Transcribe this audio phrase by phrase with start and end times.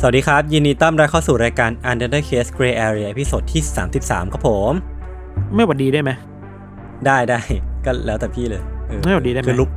[0.00, 3.62] สวัสดีครับ ยินดีต้อนรับเข้าสู่รายการ Untitled Case Gray Area episode ที่
[3.98, 4.72] 33 ครับผม
[5.54, 6.10] ไม่หวัดดีได้ไหม
[7.06, 7.40] ได้ได้
[7.84, 9.70] ก็แล้วแต่พี่เลยเออไม่หวัดดีได้ไหมคือ look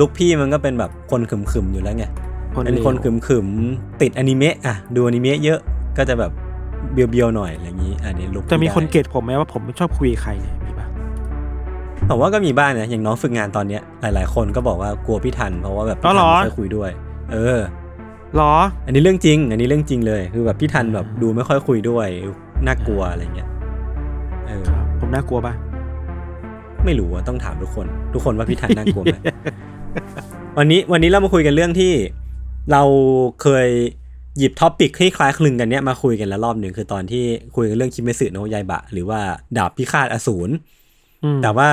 [0.00, 2.04] look พี่มันก็เป็นแบบคนขรึมๆอยู่แล้วไง
[2.64, 5.60] เป็นคนขรึมๆ แล้วติดอนิเมะอะดูอนิเมะเยอะ
[5.96, 6.32] ก็จะแบบ
[6.92, 10.86] เบียวๆหน่อยอะไรอย่างนี้อันนี้ look ได้ จะมีคนเกลียดผมไหมว่าผมไม่ชอบคุยกับใครเนี่ยมีปะ
[12.08, 16.90] ผมว่าก็มีบ้างนะอย่างน้องฝึกงานตอนเนี้ยหลาย ๆ คนก็บอกว่ากลัวพี่ธัญเพราะว่าแบบพี่ธัญไม่ค่อยคุยด้วย
[17.32, 17.60] เออ
[18.36, 18.52] หรอ
[18.86, 22.06] อันนี้เรื่องจริง อันนี้เรื่องจริงเลยคือแบบพี่ธัญแบบดูไม่ค่อยคุยด้วย
[22.66, 23.48] น่ากลัวอะไรเงี้ย
[24.46, 25.54] เออครับผมน่ากลัวปะ
[26.84, 29.16] ไม่รู้อะต้องถามทุกคน ทุกคนว่าพี่ธัญน่ากลัวไหม
[30.58, 31.92] วันนี้วันนี้เรามาคุยกันเรื่องที่
[32.72, 32.82] เรา
[33.42, 33.68] เคย
[34.38, 37.24] หยิบ topic ที่คล้ายคลึงกันเนี้ยมาคุยกันแล้วรอบหนึ่งคือตอนที่
[37.56, 39.20] คุยกันเรื่องคิเมสึโนะไยบะ หรือว่า
[39.56, 40.50] ดาบพิฆาตอสูร
[41.24, 41.68] อืมแต่ว่า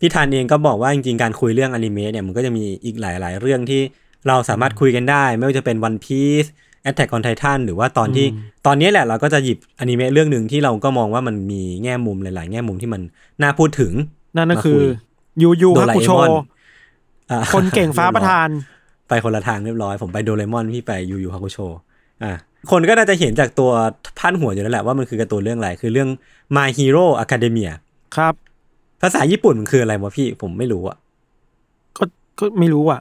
[0.00, 3.80] พี่ธัญเองก็บอกว่าจริงๆการคุยเรื่องอนิเมะเนี่ยมันก็จะมีอีกหลาย ๆ เรื่องที่
[4.28, 6.48] เราสามารถคุยกันได้ ไม่ว่าจะเป็น One Piece
[6.88, 8.26] Attack on Titan หรือว่าตอนที่
[8.66, 13.00] ตอนนี้แหละเราก็จะหยิบอนิเมะเรื่องหนึ่งที่เราก็มองว่ามันมีแง่มุมหลาย ๆ แง่มุมที่มัน
[13.42, 13.92] น่าพูดถึง
[14.36, 16.28] นั่นก็มาคืคุอยยูยูโดฮาราคุเอโชมอน
[17.30, 18.48] อ่าคนเก่งฟ้าประธาน
[19.08, 21.58] ไปคนละทางเรียบร้อย ผมไปโดเรมอนพี่ไปยูยูฮาคุโช
[22.24, 22.32] อะ
[22.70, 23.70] คนก็น่าจะเห็นจากตัว
[24.18, 26.08] พันหัวอยู่แล้วแหละว่ามันคือการ์ตูนเรื่องอะไร คือเรื่อง
[26.56, 27.72] My Hero Academia
[28.16, 28.34] ครับ
[29.02, 30.96] ภาษาญี่ปุ่นมันคืออะไรวะพี่ผมไม่รู้อะ
[31.96, 32.04] ก็
[32.38, 33.00] ก็ไม่รู้อะ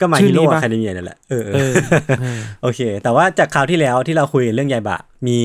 [0.00, 1.72] ก็มาชื่อฮีนี้โร่ปะอะคาเดเมียนั่นแหละเออเอเอออ
[2.20, 5.38] เออโอเค แต่ว่าจากคราวที่แล้วที่เราคุยเรื่องไยบะ มี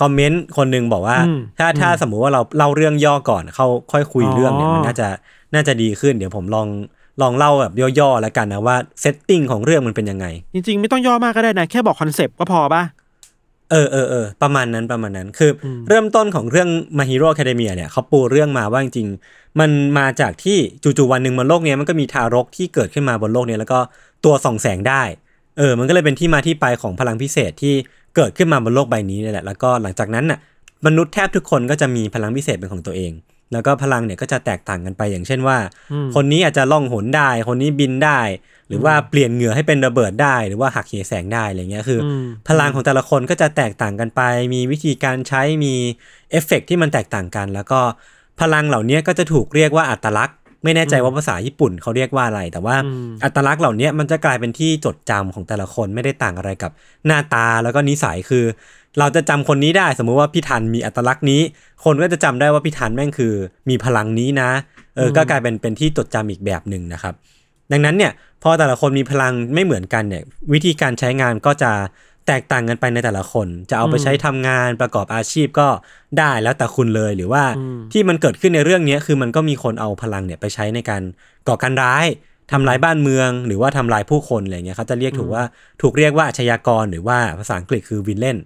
[0.00, 5.08] คอมเมนต์คนหนึ่งบอกว่าอืมถ้าถ้าสมมุติว่าเราเล่าเรื่องย่อก่อนเข้าค่อยคุยอ๋อเรื่องเนี่ยมันน่าจะ
[5.54, 6.68] น่าจะดีขึ้น เดี๋ยวผมลอง
[7.22, 12.82] ลองเล่าแบบย่อๆแล้วกันนะว่า setting ของเรื่องมันเป็นยังไง จริง ๆ ไม่ต้องย่อมากก็ได้นะ แค่บอกคอนเซปต์ก็พอป่ะ
[13.70, 16.68] เออเออเออประมาณนั้นประมาณนั้นคืออมเริ่มต้นของเรื่อง
[16.98, 23.78] My Hero Academia เนี่ยเขาปูเรื่องมาว่าจริงๆ มันมาจากที่จู่ๆวันหนึ่งบนโลกเนี้ยมันก็มีทารกที่เกิดขึ้นมาบนโลกเนี้ยแล้วก็
[24.24, 25.02] ตัวส่องแสงได้
[25.58, 27.74] เออ มันก็เลยเป็นที่มาที่ไปของพลังพิเศษที่
[28.16, 30.38] เกิดขึ้นมาบนโลกใบนี้เนี่ยแหละแล้วก็หลังจากนั้นน่ะ
[30.86, 33.12] มนุษย์แทบทุกคนก็จะมีพลังพิเศษเป็นของตัวเอง
[33.52, 35.58] แล้วก็พลังเนี่ยก็จะแตกต่างกันไปอย่างเช่นว่า
[35.92, 38.20] อืมคนนี้อาจจะล่องหนได้ คนนี้บินได้
[38.68, 44.22] หรือว่าเปลี่ยนเหงื่อให้เป็นระเบิดได้ หรือว่าหักเหแสงได้อะไรเงี้ยคืออมพลังของแต่ละคนก็จะแตกต่างกันไป
[44.54, 45.74] มีวิธีการใช้มี
[46.30, 47.80] เอฟเฟกต์ที่มันแตกต่างกัน แล้วก็
[48.40, 56.70] พลังเหล่านี้ก็จะถูกเรียกว่าอัตลักษณ์ ไม่แน่ใจว่าภาษาญี่ปุ่นเขาเรียกว่าอะไร แต่ว่าอืมอัตลักษณ์เหล่านี้มันจะกลายเป็นที่จดจำของแต่ละคนไม่ได้ต่างอะไรกับ
[57.06, 58.44] หน้าตาแล้วก็นิสัยคือ
[58.98, 61.42] เราจะจำคนนี้ได้สมมุติว่าพี่ทันมีอัตลักษณ์นี้
[61.84, 63.34] คนก็จะจำได้ว่าพี่ทันแม่งคือ
[63.68, 64.50] มีพลังนี้นะ
[64.96, 67.14] เออก็กลายเป็นเป็นที่จดจำอีกแบบหนึ่งนะครับ
[67.72, 68.12] ดังนั้นเนี่ย
[68.42, 71.72] พอแต่ละคนมีพลังไม่เหมือนกันเนี่ย วิธีการใช้งานก็จะ
[72.26, 75.68] แตกต่างกันไปในแต่ละคน จะเอาไปใช้ทำงานประกอบอาชีพก็
[76.18, 81.02] ได้แล้วแต่คุณเลยหรือว่าอืมที่มันเกิดขึ้นในเรื่องเนี้ยคือมันก็มีคนเอาพลังเนี่ยไปใช้ในการ
[81.48, 82.06] ก่อการร้าย
[82.52, 85.44] ทำลายบ้านเมือง หรือว่าทำลายผู้คนอะไรเงี้ยเขาจะเรียกถูกว่า
[85.82, 88.38] ถูกเรียกว่าอาชญากรหรือว่าภาษาอังกฤษคือวินเลน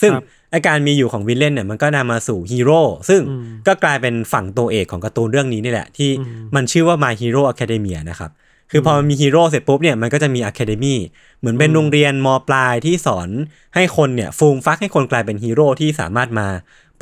[0.00, 8.30] ซึ่งครับอาการมีอยู่ของวินเลนเนี่ยมันก็นำมาสู่ฮีโร่ซึ่งอืมก็กลายเป็นฝั่งตัวเอกของการ์ตูนเรื่องนี้นี่แหละ ที่อืมมันชื่อว่า My Hero Academia นะครับ
[8.70, 10.94] คือพอมันมีฮีโร่เสร็จปุ๊บเนี่ยมันก็จะมี Academy
[11.38, 13.28] เหมือนเป็นโรงเรียนมปลายที่สอน
[13.74, 16.48] ให้คนเนี่ยฟูมฟักให้คนกลายเป็นฮีโร่ที่สามารถมา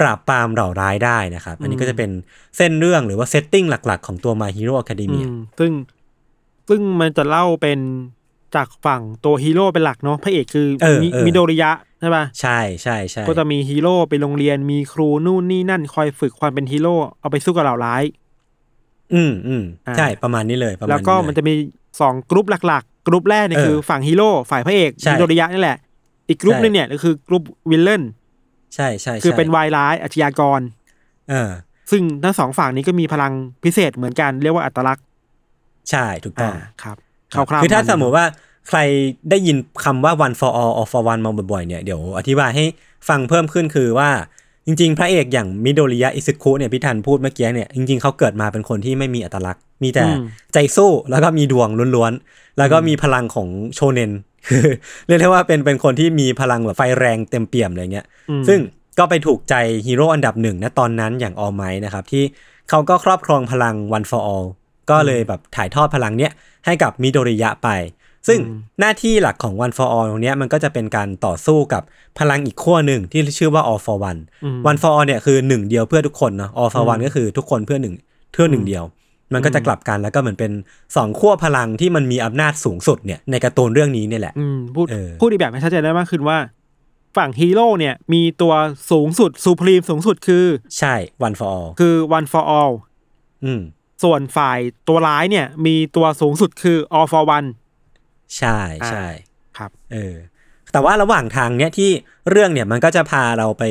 [0.00, 2.10] ปราบปรามเหล่าร้ายได้นะครับ อันนี้ก็จะเป็น
[2.56, 5.72] เส้นเรื่องหรือว่า settingติ้งหลัก ๆ ของตัว My Hero อื Academia มซึ่ง
[6.68, 7.78] ซึ่งมันจะเล่าเป็น
[8.54, 11.70] จากฝั่งตัวฮีโร่เป็นหลักเนาะพระเอกคือเออมิเออมิโดริยะ
[12.00, 18.02] ใช่ป่ะใช่ใช่ใช่ก็จะมีฮีโร่ไปโรงเรียนมีครูนู่นนี่นั่นคอยฝึกความเป็นฮีโร่เอาไปสู้กับเหล่าร้าย
[19.14, 21.54] อืมอืมอ่าใช่ประมาณนี้เลยประมาณแล้วก็เลยมันจะมี
[22.00, 25.76] สองกรุ๊ปหลักๆ กรุ๊ปแรกเนี่ยเออคือฝั่งฮีโร่ฝ่ายพระเอกใช่มิโดริยะนี่แหละ
[26.28, 28.02] อีกกรุ๊ปใช่หนึ่งเนี่ยก็คือ group villain
[28.74, 30.60] ใช่ใช่คือใช่เป็นวายร้ายอาชญากร
[31.30, 31.50] เออ
[31.90, 33.32] ซึ่งทั้งสองฝั่งนี้ก็มีพลัง
[33.64, 35.04] พิเศษเหมือนกันเรียกว่าอัตลักษณ์
[35.90, 36.96] ใช่ถูกต้องอ่าครับ
[37.32, 38.26] คร่าวๆคือถ้าประสณมมติว่า
[38.68, 38.78] ใคร
[39.30, 42.64] ได้ยินคำว่า one for all all for one มาบ่อยๆเนี่ยเดี๋ยวอธิบายให้
[43.08, 44.10] ฟังเพิ่มขึ้นคือว่า
[44.66, 50.24] จริง ๆ พระเอกอย่างมิโดริยะอิซึคุเนี่ยพี่ทันพูดเมื่อกี้เนี่ยจริงๆเขาเกิดมาเป็นคนที่ไม่มีอัตลักษณ์ มีแต่อืม
[50.54, 54.12] ใจสู้แล้วก็มีดวงล้วนๆ แล้วก็มีพลังของโชเนน
[54.48, 54.64] คือ
[55.06, 58.60] เรียกได้ว่าเป็นเป็นคนที่มีพลังแบบไฟแรงเต็มเปี่ยมอะไรเงี้ยอืมซึ่ง
[58.98, 59.54] ก็ไปถูกใจ
[59.86, 62.24] ฮีโร่อันดับหนึ่งนะตอนนั้นอย่างออ m ไมนะครับที่
[62.68, 64.46] เขาก็ครอบครองพลัง One for All
[64.90, 66.32] ก็เลยแบบถ่ายทอดพลังเนี้ย
[66.66, 67.68] ให้กับมิโดริยะไป
[68.28, 68.38] ซึ่ง
[68.80, 71.82] หน้าที่หลักของ One for All ตรงเนี้ยมันก็จะเป็นการต่อสู้กับ
[72.18, 77.94] พลังอีกขั้วหนึ่งที่ชื่อว่า All for One อืม One for All เนี่ยคือหนึ่งเดียวเพื่อทุกคนเนาะ All for One ก็คือทุกคนเพื่อหนึ่ง
[78.32, 78.84] เพื่อหนึ่งเดียว
[79.34, 80.52] มันก็จะกลับกันแล้วก็เหมือนเป็น
[80.96, 86.38] สองขั้วพลังที่มันมีอำนาจสูงสุดเนี่ยในการ์ตูนเรื่องนี้เนี่ยแหละอืมพูดเออพูดอีกแบบให้ชัดเจนได้มากขึ้นว่า
[87.16, 88.54] ฝั่งฮีโร่เนี่ยมีตัว
[88.90, 90.44] สูงสุดซูพรีมสูงสุดคือ
[90.78, 90.94] ใช่
[91.26, 92.72] One for All คือ one for all
[93.44, 93.60] อืม
[94.02, 94.58] ส่วนฝ่าย
[94.88, 97.48] ตัวร้ายเนี่ย มีตัวสูงสุดคือ all for one
[98.36, 98.58] ใช่
[98.88, 99.06] ใช่
[99.58, 100.14] ครับเออ
[100.72, 101.90] แต่ว่าระหว่างทางเนี้ยที่
[102.30, 103.64] เรื่องเนี่ยมันก็จะพาเราไป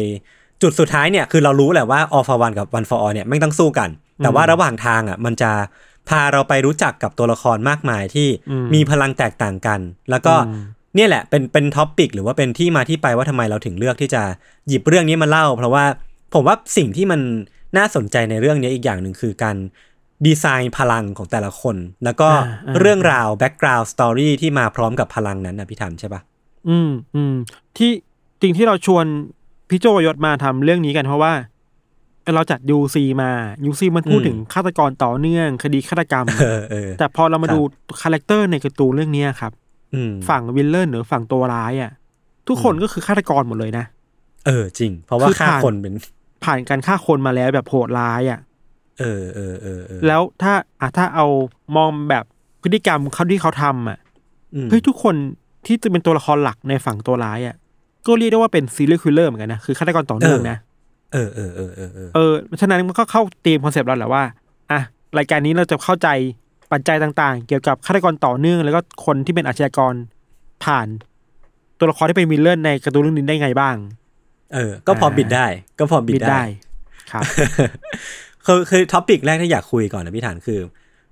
[0.62, 3.90] จุดสุดท้ายเนี่ยคือเรารู้แหละว่า all for one กับ one for all เนี่ยไม่ต้องสู้กัน
[4.24, 5.52] แต่ว่าระหว่างทางอะมันจะ
[6.10, 9.80] พาเราไปรู้จักกับตัวละครมากมายที่อืมมีพลังแตกต่างกัน
[10.10, 10.64] แล้วก็อืม
[10.96, 14.22] เนี่ยแหละเป็นเป็นท็อปิกหรือว่าเป็นที่มาที่ไปว่าทำไมเราถึงเลือกที่จะ
[14.68, 15.86] หยิบเรื่องนี้มาเล่า เพราะว่า
[16.34, 17.22] ผมว่าสิ่งที่มัน
[17.78, 19.56] น่าสนใจในเรื่องนี้อีกอย่างหนึ่งคือการ
[20.28, 26.22] ดีไซน์พลังของแต่ละคน แล้วก็อ่าอ่าเรื่องราว background story ที่มาพร้อมกับพลังนั้นนะพี่ทันใช่ปะ
[26.70, 27.36] อืมอืม
[27.78, 27.92] ที่
[28.42, 29.06] จริงที่เราชวน
[29.70, 31.34] พี่โจยศมาทำเรื่องนี้กันเพราะว่า
[32.36, 33.32] เราจัดยูซีมา
[33.66, 37.62] ยูซีมันพูดถึงฆาตกรต่อเนื่อง คดีฆาตกรรมเออเออแต่พอเรามาครับดู
[38.02, 39.52] character ในการ์ตูนเรื่องเนี้ยครับ
[39.94, 41.92] อืมฝั่ง villain หรือฝั่งตัวร้ายอะ
[42.48, 43.86] ทุกคนก็คือฆาตกรหมดเลยนะ
[44.46, 45.94] เออจริง เพราะว่าคือฆ่าผ่านคนเป็น
[46.44, 48.40] ผ่านการฆ่าคนมาแล้วแบบโหดร้ายอะ
[49.00, 51.26] เออเออเออเออแล้วถ้าอะถ้าเอา
[51.76, 52.24] มองแบบ
[52.62, 53.98] พฤติกรรมเขาที่เขาทำอะ
[54.56, 55.16] อืมเฮ้ยทุกคน
[55.66, 57.56] ที่จะเป็นตัวละครหลักในฝั่งตัวร้ายอะ
[58.06, 60.58] ก็เรียกได้ว่าเป็น serial killer เหมือนกันนะคือฆาตกรต่อเนื่องนะ
[61.14, 64.24] เออเออเออเออเออเออฉะนั้นมันก็เข้า theme concept เราแหละว่า
[64.72, 64.80] อะ
[65.18, 66.08] รายการนี้เราจะเข้าใจ
[66.72, 69.94] ปัจจัยต่าง ๆ เกี่ยวกับฆาตกรต่อเนื่อง แล้วก็คนที่เป็นอาชญากร
[70.64, 70.88] ผ่าน
[71.80, 73.76] ตัวละครที่เป็น villain ในการ์ตูนเรื่องนี้ได้ไงบ้าง
[74.54, 75.46] เออ ก็พอบิดได้
[75.80, 76.44] ก็พอบิดได้
[77.12, 77.24] ครับ
[78.46, 80.60] คือคือ topic แรกที่อยากคุยก่อนนะพี่ทันคือ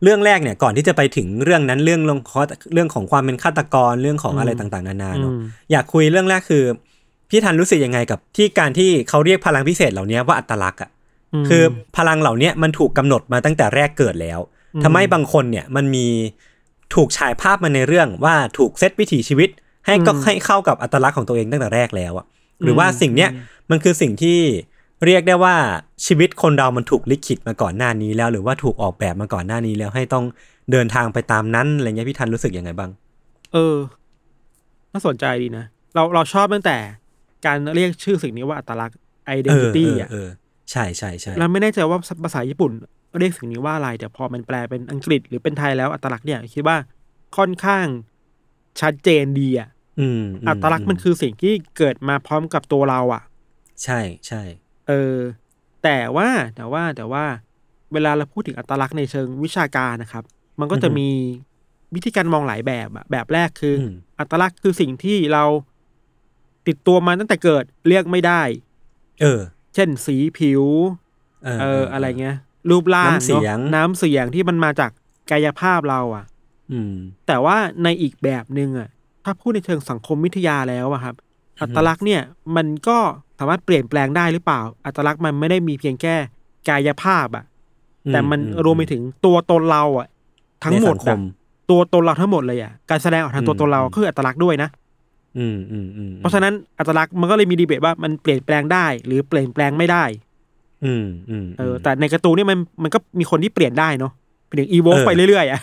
[0.03, 2.43] เรื่องแรกเนี่ยก่อนที่จะไปถึงเรื่องนั้นเรื่องเรื่องของ
[2.73, 5.41] เรื่องของความเป็นฆาตกรเรื่องของอะไรอืมต่างๆนานาเนาะอืม
[5.71, 6.63] อยากคุยเรื่องแรกคือ
[7.29, 10.89] พี่ทันรู้สึกยังไงกับที่การที่เขาเรียกพลังพิเศษเหล่านี้ว่าอัตลักษณ์อะ
[11.43, 11.63] มคือ
[11.97, 14.39] พลังเหล่าเนี้ยมันถูกกำหนดมาตั้งแต่แรกเกิดแล้ว
[14.75, 16.07] อืมทำให้บางคนเนี่ยมันมี
[16.95, 19.49] ถูกฉายภาพมาในเรื่องว่าถูกเซตวิถีชีวิต
[19.85, 22.25] ให้ก็ให้เข้ากับอัตลักษณ์ของตัวเองตั้งแต่แรกแล้วอะ
[22.63, 23.29] หรือว่าสิ่งเนี้ย
[23.69, 24.39] มันคือสิ่งที่
[25.05, 25.55] เรียกได้ว่า
[26.05, 30.25] ชีวิตคนเรามันถูกลิขิตมาก่อนหน้านี้แล้ว หรือว่าถูกออกแบบมาก่อนหน้านี้แล้วให้ต้อง
[30.71, 32.91] เดินทางไปตามนั้นอะไรเงี้ยพี่ทันรู้สึกยังไงบ้าง
[33.53, 33.75] เออ
[34.93, 35.65] น่าสนใจดีนะ
[35.95, 36.77] เราเราชอบตั้งแต่
[37.45, 38.97] การเรียกชื่อสิ่งนี้ว่าอัตลักษณ์
[39.27, 40.29] เออ identity เอออะเออ
[40.71, 42.71] ใช่ใช่ใช่เราไม่แน่ใจว่าภาษาญี่ปุ่น
[43.19, 46.77] เรียกสิ่งนี้ว่าอะไรแต่พอมันแปลเป็นอังกฤษหรือเป็นไทยแล้วอัตลักษณ์เนี่ยคิดว่า
[47.37, 47.85] ค่อนข้าง
[48.81, 53.23] ชัดเจนดีอะอืมมอัตลักษณ์มันคือสิ่งที่เกิดมาพร้อมกับตัวเราอะ
[53.83, 54.41] ใช่ใช่
[54.87, 55.17] เออ
[55.83, 57.23] แต่ว่าแต่ว่าแต่ว่า
[57.93, 60.23] เวลาเราพูดถึงอัตลักษณ์ในเชิงวิชาการนะครับ
[60.59, 61.09] มันก็จะมี
[61.95, 65.43] วิธีการมองหลายแบบอะแบบแรกคืออมอัตลักษณ์คือสิ่งที่เรา
[66.67, 68.41] ติดตัวมาตั้งแต่เกิดเรียกไม่ได้
[69.21, 69.41] เออ
[69.75, 70.63] เช่นสีผิว
[71.43, 72.37] เออเอออะไรเงี้ย
[72.69, 74.91] รูปร่างน้ำเสียงนอะน้ำเสียงที่มันมาจาก
[75.31, 76.25] กายภาพเราอะ
[76.71, 76.93] อืม
[77.27, 78.89] แต่ว่าในอีกแบบหนึ่งอะ
[79.23, 81.15] ถ้าพูดในเชิงสังคมวิทยาแล้วอะครับ
[81.61, 82.21] อัตลักษณ์เนี่ย
[82.55, 82.99] มันก็
[83.39, 86.15] สามารถเปลี่ยนแปลงได้หรือเปล่า อัตลักษณ์มันไม่ได้มีเพียงแค่
[86.69, 87.45] กายภาพอะ
[88.13, 90.07] แต่มันอืรวมไปถึงตัวตนเราอะ
[90.63, 91.21] ทั้งหมดในสังคอะม
[91.69, 94.69] ตัวตนเราทั้งหมดเลยอะการแสดงออกทางตัวตนเราอืมคืออัตลักษณ์ด้วยนะ
[95.37, 100.03] อืมอืมอืมเพราะฉะนั้นอัตลักษณ์มันก็เลยมีดีเบตว่ามันเปลี่ยนแปลงได้ หรือเปลี่ยนแปลงไม่ได้
[100.85, 104.11] อืมอืมเออ แต่ในการ์ตูนเนี่ยมันมันก็มีคนที่เปลี่ยนได้เนาะ
[104.47, 105.61] เป็นอย่างอีโวเออไปเรื่อยๆอะ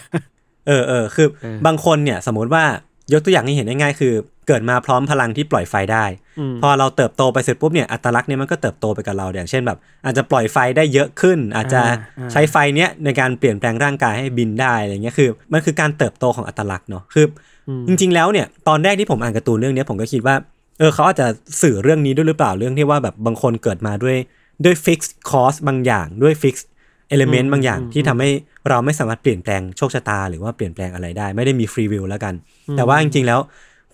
[0.67, 2.65] เออเออคือเออบางคนเนี่ย สมมติว่า
[3.13, 4.13] ยกตัวอย่างให้เห็นง่ายๆคือ
[4.49, 6.05] เกิดมาพร้อมพลังที่ปล่อยไฟได้
[6.39, 17.27] อืมพอเราเติบโตไปเสร็จปุ๊บเนี่ยอัตลักษณ์เนี่ยมันก็เติบโตไปกับเราอย่างเช่นแบบ อาจจะปล่อยไฟได้เยอะขึ้น อาจจะอ่าอ่าใช้ไฟเนี้ยในการเปลี่ยนแปลงร่างกายให้บินได้อะไรเงี้ยคือ มันคือการเติบโตของอัตลักษณ์เนาะคือ
[17.69, 20.37] อืมจริง ๆ แล้วเนี่ยตอนแรกที่ผมอ่านการ์ตูนเรื่องเนี้ยผมก็คิดว่า
[20.79, 21.27] เออเขาอาจจะ
[21.63, 24.17] สื่อเรื่องนี้ด้วยหรือเปล่าเรื่องที่ว่าแบบบางคนเกิดมาด้วย
[24.65, 28.31] ด้วย fixed cost บางอย่างด้วย fixed element บางอย่างที่ทำให้
[28.69, 32.35] เราไม่สามารถเปลี่ยนแปลงโชคชะตา หรือว่าเปลี่ยนแปลงอะไรได้ ไม่ได้มี free will แล้วกัน
[32.77, 33.41] แต่ว่าจริงๆแล้ว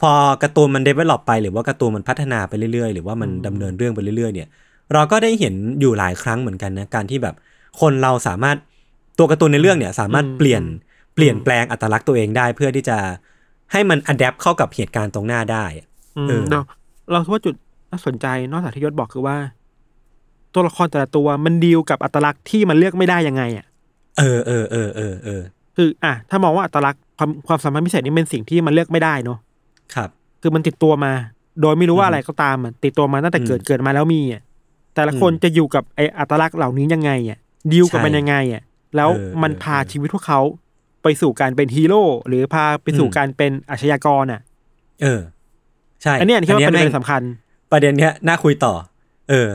[0.01, 0.13] พอ
[0.43, 4.49] การ์ตูนมัน develop ไป หรือว่าการ์ตูนมันพัฒนาไปเรื่อยๆ หรือว่ามันดำเนินเรื่องไปเรื่อยๆ เนี่ย
[4.93, 7.35] เราก็ได้เห็นอยู่หลายครั้งเหมือนกันนะการที่แบบ
[7.81, 8.57] คนเราสามารถ
[9.19, 10.63] ตัวการ์ตูนในเรื่องเนี่ยสามารถเปลี่ยน
[11.15, 12.99] เปลี่ยนแปลงอัตลักษณ์ตัวเองได้ เพื่อที่จะ
[13.73, 15.87] ให้มันอัดแอปเข้ากับเหตุการณ์ตรงหน้าได้อะ
[16.19, 16.61] อืมเออเรา
[17.13, 17.55] เราคิดว่าจุด
[17.91, 19.37] น่าสนใจนอกจากที่ยศบอกคือว่า
[20.55, 23.67] ตัวละครแต่ละตัวมันดีลกับอัตลักษณ์ที่มันเลือกไม่ได้ยังไงอะ
[24.19, 25.43] เออเออเออเออเออ
[25.77, 29.39] คืออะถ้ามองว่าอัตลักษณ์ความความสามารถพิเศษนี่เป็นสิ่งที่มันเลือกไม่ได้เนาะ
[29.95, 30.09] ครับ
[30.43, 31.13] คือมันติดตัวมา
[31.61, 34.43] โดยไม่รู้ว่าอืมอะไรก็ตามอะติดตัวมาตั้งแต่เกิดอืมเกิดมาแล้วมีอะ
[34.95, 37.39] แต่ละคนอืมจะอยู่กับไอ้อัตลักษณ์เหล่านี้ยังไงอะ
[37.73, 38.63] ดีลกับใช่มันยังไงอะ
[38.97, 40.41] แล้วเออมันเออพาเออชีวิตพวกเขา
[41.03, 44.41] ไปสู่การเป็นฮีโร่หรือพาไปสู่อืมการเป็นอาชญากรอะ
[45.03, 45.21] เออ
[46.03, 47.23] ใช่ อันเนี้ยคิดว่าเป็นประแม่เด็งนสำคัญ
[47.73, 48.75] ประเด็นเนี้ยน่าคุยต่อ
[49.31, 49.49] เออ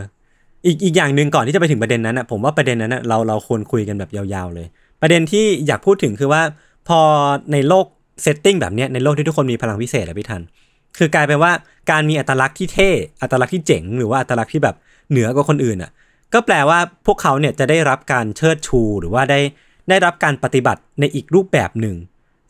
[0.65, 4.67] อีกอีกอย่างหนึ่งก่อนที่จะไปถึงประเด็นนั้นนะผมว่าประเด็นนั้นนะเราเราควรคุยกันแบบยาวๆเลย
[5.01, 6.41] ประเด็นที่อยากพูดถึงคือว่า
[6.87, 6.99] พอ
[7.51, 7.85] ในโลก
[8.23, 10.41] setting แบบเนี้ยในโลกที่ทุกคนมีพลังพิเศษอะพี่ทัน
[10.97, 11.51] คือกลายเป็นว่า
[11.91, 12.89] การมีอัตลักษณ์ที่เท่
[13.21, 14.75] อัตลักษณ์ที่เจ๋งหรือว่าอัตลักษณ์ที่แบบ
[15.09, 15.91] เหนือกว่าคนอื่นอะ
[16.33, 19.39] ก็แปลว่าพวกเขาเนี่ยจะได้รับการเชิดชูหรือว่าได้
[19.89, 21.95] ได้รับการปฏิบัติในอีกรูปแบบหนึ่ง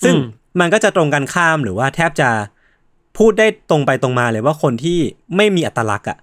[0.03, 0.23] ซึ่งอืม
[0.59, 2.29] มันก็จะตรงกันข้ามหรือว่าแทบจะ
[3.17, 4.99] พูดได้ตรงไปตรงมาเลยว่าคนที่
[5.35, 6.17] ไม่มีอัตลักษณ์อะ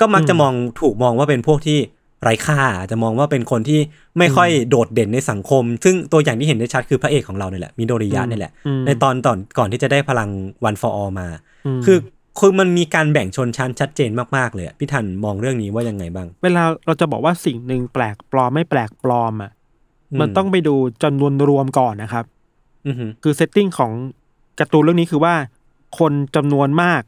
[0.00, 1.78] ก็มักจะมองถูกมองว่าเป็นพวกที่
[2.22, 3.80] ไร้ค่าจะมองว่าเป็นคนที่
[4.18, 10.30] ไม่ค่อยโดดเด่นในสังคม ซึ่งตัวอย่างที่เห็นได้ชัดคือพระเอกของเราเนี่ยแหละมิโดริยะเนี่ยแหละอืมในตอนตอนก่อนที่จะได้พลัง
[10.64, 11.28] One for All อื
[11.80, 11.98] มคือ
[12.38, 19.50] คือมันมีการแบ่งชนชั้นชัดเจนมากๆเลยอะพี่ทันมองเรื่องนี้ว่ายังไงบ้าง เวลาเราจะบอกว่าสิ่งหนึ่งแปลกปลอมไม่แปลกปลอมอะ
[20.12, 22.24] อืมมันต้องไปดูจำนวนรวมก่อนนะครับ
[22.86, 23.92] อือฮึคือ setting ของ
[24.58, 25.34] การ์ตูนเรื่องนี้คือว่า
[25.98, 27.02] คนจำนวนมาก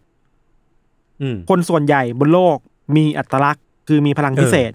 [1.22, 2.58] อืมคนส่วนใหญ่บนโลก
[2.96, 4.72] มีอัตลักษณ์ คือมีพลังพิเศษ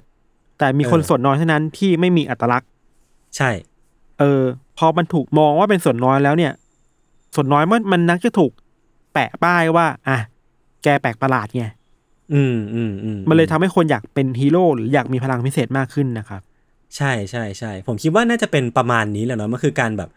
[0.60, 2.70] แต่มีคนเออส่วนน้อยเท่านั้นที่ไม่มีอัตลักษณ์
[3.38, 3.50] ใช่
[4.20, 4.42] เออ
[4.78, 6.52] พอมันถูกมองว่าเป็นส่วนน้อยแล้วเนี่ย
[7.36, 8.52] ส่วนน้อยมันมันนักจะถูก
[9.14, 10.18] แปะป้ายว่าอะ
[10.84, 11.66] แกแปลกประหลาดไง
[12.34, 16.42] อืมอืมอืมมันเลยทำให้คนอยากเป็นฮีโร่หรืออยากมีพลังพิเศษมากขึ้นนะครับ
[16.96, 20.10] ใช่ใช่ใช่ผมคิดว่าน่าจะเป็นประมาณนี้แหละเนาะมันคือการแบบ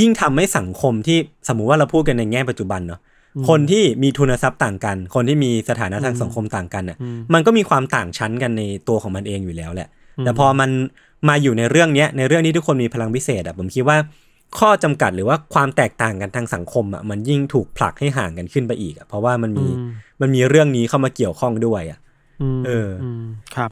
[0.00, 1.18] ยิ่งทำให้สังคมที่
[1.48, 3.07] สมมุติว่าเราพูดกันในแง่ปัจจุบันเนาะอืม
[3.48, 10.70] คนที่มีทุนทรัพย์ต่างกัน คนที่มีสถานะทางอืมสังคมต่างกันน่ะอืมมันก็มีความต่างชั้นกันในตัวของมันเองอยู่แล้วแหละอืมแต่พอมัน
[11.28, 13.98] มาอยู่ในเรื่องเนี้ยในเรื่องนี้ทุกคนมีพลังพิเศษอะผมคิดว่า
[14.58, 19.90] ข้อจำกัดหรือว่าความแตกต่างกันทางสังคมอะมันยิ่งถูกผลักให้ห่างกันขึ้นไปอีกอะเพราะว่ามันมีอืม
[20.20, 21.98] มันมีเรื่องนี้เข้ามาเกี่ยวข้องด้วยอะ
[22.58, 23.24] มเอออืม
[23.56, 23.70] ครับ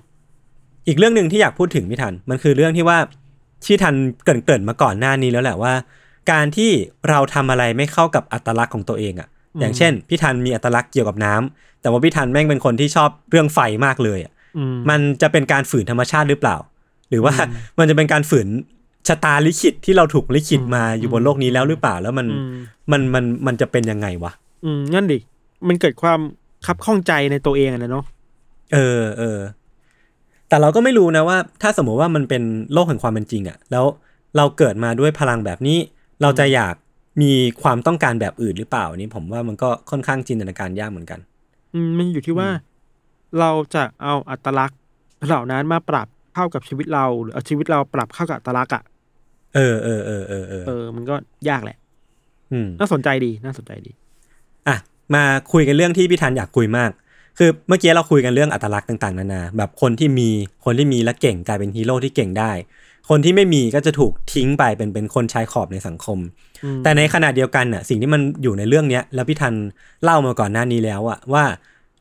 [0.89, 2.99] อีกเรื่องหนึ่งที่อยากพูดถึงพี่ทัน มันคือเรื่องที่ว่า
[3.67, 3.95] ที่ทัน
[4.25, 5.73] เกรินเกรินๆมาก่อนหน้านี้แล้วแหละว่า
[6.31, 6.71] การที่
[7.09, 9.29] เราทำอะไรไม่เข้ากับอัตลักษณ์ของตัวเองอะ
[9.61, 16.57] อย่างเช่นพี่ทันมีอัตลักษณ์เกี่ยวกับน้ำแต่ว่าพี่ทันแม่งเป็นคนที่ชอบเรื่องไฟมากเลยอะอืมมันจะเป็นการฝืนธรรมชาติหรือเปล่า
[17.11, 17.35] หรือว่า
[17.79, 18.49] มันจะเป็นการฝืน
[19.09, 22.53] ชะตาลิขิตที่เราถูกลิขิตมาอยู่บนโลกนี้แล้วหรือเปล่า แล้วมันอืม
[22.93, 24.33] มันมันมันจะเป็นยังไงวะ
[24.65, 25.19] อืมงั้นดิ
[25.69, 26.21] มันเกิดความ
[26.67, 28.05] คับข้องใจในตัวเองอะนะเนาะ
[28.75, 29.39] เออเออ
[30.49, 33.85] แต่เราก็ไม่รู้นะว่า ถ้าสมมติว่ามันเป็นโลกแห่งความเป็นจริงอะแล้ว
[34.37, 35.79] เราเกิดมาด้วยพลังแบบนี้
[36.23, 36.75] เราจะอยาก
[37.23, 37.33] มี
[37.63, 41.21] ความต้องการแบบอื่นหรือเปล่าอันนี่ผมว่ามันก็ค่อนข้างจินตนาการยากเหมือนกัน
[41.75, 42.49] อืมมันอยู่ที่ว่า
[43.41, 44.79] เราจะเอาอัตลักษณ์
[45.27, 48.83] เหล่านั้นมาปรับเข้ากับชีวิตเราหรือเอาชีวิตเราปรับเข้ากับอัตลักษณ์อะ
[49.55, 51.15] เออเออเออเออเออเออ มันก็
[51.49, 51.77] ยากแหละ
[52.53, 53.93] อืมน่าสนใจดีน่าสนใจดี
[54.69, 54.77] อะ
[55.15, 56.91] มาคุยกันเรื่องที่พี่ธันอยากคุยมาก
[57.39, 60.29] คือเมื่อกี้เราคุยกันเรื่องอัตลักษณ์ต่างๆนานาแบบคนที่มี
[60.65, 62.53] คนที่มีและเก่งกลายเป็นฮีโร่ที่เก่งได้
[63.09, 66.19] คนที่ไม่มีก็จะถูกทิ้งไปเป็นเป็นคนชายขอบในสังคม
[66.65, 69.55] อืมแต่ในขณะเดียวกันน่ะสิ่งที่มันอยู่ในเรื่องเนี้ยแล้วพี่ทัน
[70.03, 71.45] เล่ามาก่อนหน้านี้แล้วอะว่า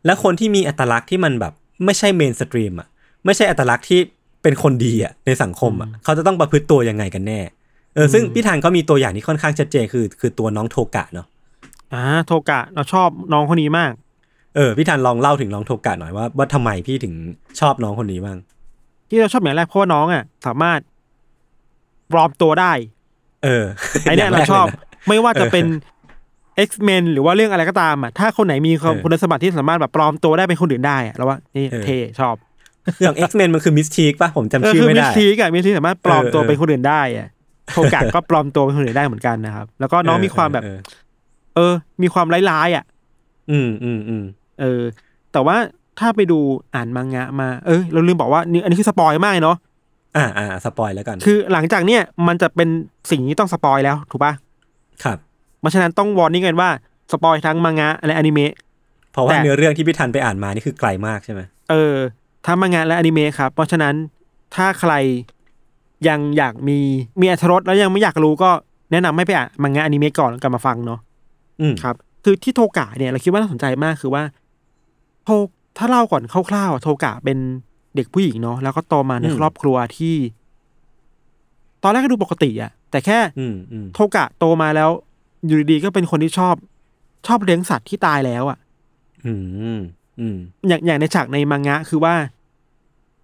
[0.05, 1.53] แล้วคนที่มีอัตลักษณ์ที่มันแบบ
[1.85, 2.87] ไม่ใช่เมนสตรีมอะ
[3.25, 3.99] ไม่ใช่อัตลักษณ์ที่
[4.43, 7.39] เป็นคนดีอะในสังคมอะเขาจะต้องประพฤติตัวยังไงกันแน่
[7.95, 11.27] เออซึ่งพี่ทันเขามีตัวอย่างที่ค่อนข้างชัดเจนคือ คือตัวน้องโทกะเนาะ
[11.93, 13.91] อ่าโทกะเราชอบน้องคนนี้มาก
[14.55, 17.13] เออพี่ทันลองเล่าถึงน้องโทกะหน่อยว่าว่าทำไมพี่ถึง
[17.59, 18.37] ชอบน้องคนนี้บ้าง
[19.09, 20.79] ที่เราชอบอย่างแรกเพราะว่าน้องอะ สามารถ
[22.11, 22.71] ปลอมตัวได้
[23.43, 23.65] เออ
[24.01, 25.65] ไอเนี้ยย่งเราแกชอบลยนะไม่ว่าจะเออเป็น
[26.67, 32.35] X-Men หรือว่าเรื่องอะไรก็ตามอะถ้าคนไหนมีความเออคุณสมบัติที่สามารถแบบปลอมตัวได้เป็นคนอื่นได้อะเราว่านี่เออเท่ชอบ
[33.01, 37.27] อย่าง X-Men มันคือมิสทีกป่ะผมจำเออชื่อคือไม่มิสได้ทีกอะมิสทีสามารถปลอมตัวเออเออเป็นคนอื่นได้อะ
[37.73, 40.79] โทกะก็ปลอมตัวเป็นคนอื่นได้เหมือนกันนะครับ แล้วก็น้องเมีความแบบเออ
[41.55, 42.83] เออ มีความร้ายๆอะ
[43.51, 44.23] อืมอืมอืม
[44.61, 44.81] เออ
[45.33, 45.57] แต่ว่า
[45.99, 46.39] ถ้าไปดู
[46.75, 49.57] อ่านมังงะมา เออเราลืมบอกว่านี่อันนี้คือสปอยมากเนาะ
[50.17, 52.69] อ่าอ่า spoil แล้วกัน คือหลังจากเนี้ยมันจะเป็น
[53.11, 54.33] สิ่งที่ต้อง spoil แล้วถูกปะ
[55.03, 55.17] ครับ
[55.59, 56.69] เพราะฉะนั้นต้อง warning กันว่า
[57.11, 58.53] spoil ทั้งมังงะและอนิเมะ
[59.11, 61.95] เพราะว่าแต่เนื้อเรื่องที่พี่ทันไปอ่านมานี่คือไกลมากใช่ไหมเออ
[62.45, 63.93] ทั้งมังงะและอนิเมะครับ เพราะฉะนั้น
[64.55, 64.93] ถ้าใคร
[66.07, 66.79] ยังอยากมี
[67.21, 68.49] มีอรรถรสแล้วยังไม่อยากรู้ก็
[68.91, 70.99] แนะนำให้ไปอ่านมังงะอนิเมะก่อนแล้วกลับมาฟังเนาะ
[71.61, 74.23] อืมครับ คือที่โทกะเนี่ยเราคิดว่าน่าสนใจมากคือว่า
[75.25, 75.29] โท
[75.77, 77.37] ถ้าเล่าก่อนคร่าวๆอะโทกะเป็น
[77.95, 80.15] เด็กผู้หญิงเนาะแล้วก็โตมาในครอบครัวที่
[81.83, 84.89] ตอนแรกก็ดูปกติอะแต่แค่อืมอืมโทกะโตมาแล้ว
[85.45, 86.55] อยู่ดีๆก็เป็นคนที่ชอบ
[87.27, 88.57] ชอบเลี้ยงสัตว์ที่ตายแล้วอะ
[89.25, 89.33] อื
[89.77, 89.79] ม
[90.19, 92.13] อืมอย่างอย่างในฉากในมังงะคือว่า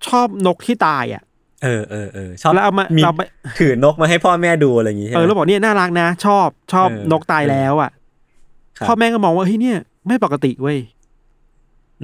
[0.08, 1.24] ชอบนกที่ตายอะ
[1.63, 3.22] เออเออเออชอบแล้วเอามามีเราไป
[3.60, 7.91] ถือนกมาให้พ่อแม่ดูอะไรอย่างงี้ใช่เอไหมอแล้วบอกเนี่ยน่ารักนะ ชอบชอบเออนกตายแล้วอะ
[8.77, 9.77] ครับพ่อแม่ก็มองว่าเฮ้ยเนี่ย
[10.08, 10.77] ไม่ปกติเว้ย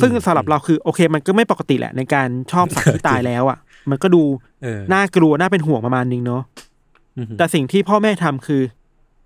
[0.02, 3.58] ซึ่งสำหรับเราคือโอเค มันก็ไม่ปกติแหละ ในการชอบสัตว์ที่ตายแล้วอะ
[3.90, 4.24] มันก็ดู
[4.64, 6.42] เออน่ากลัวน่าเป็นห่วงประมาณนึงเนาะ
[7.18, 8.62] อือฮึแต่สิ่งที่พ่อแม่ทำคือ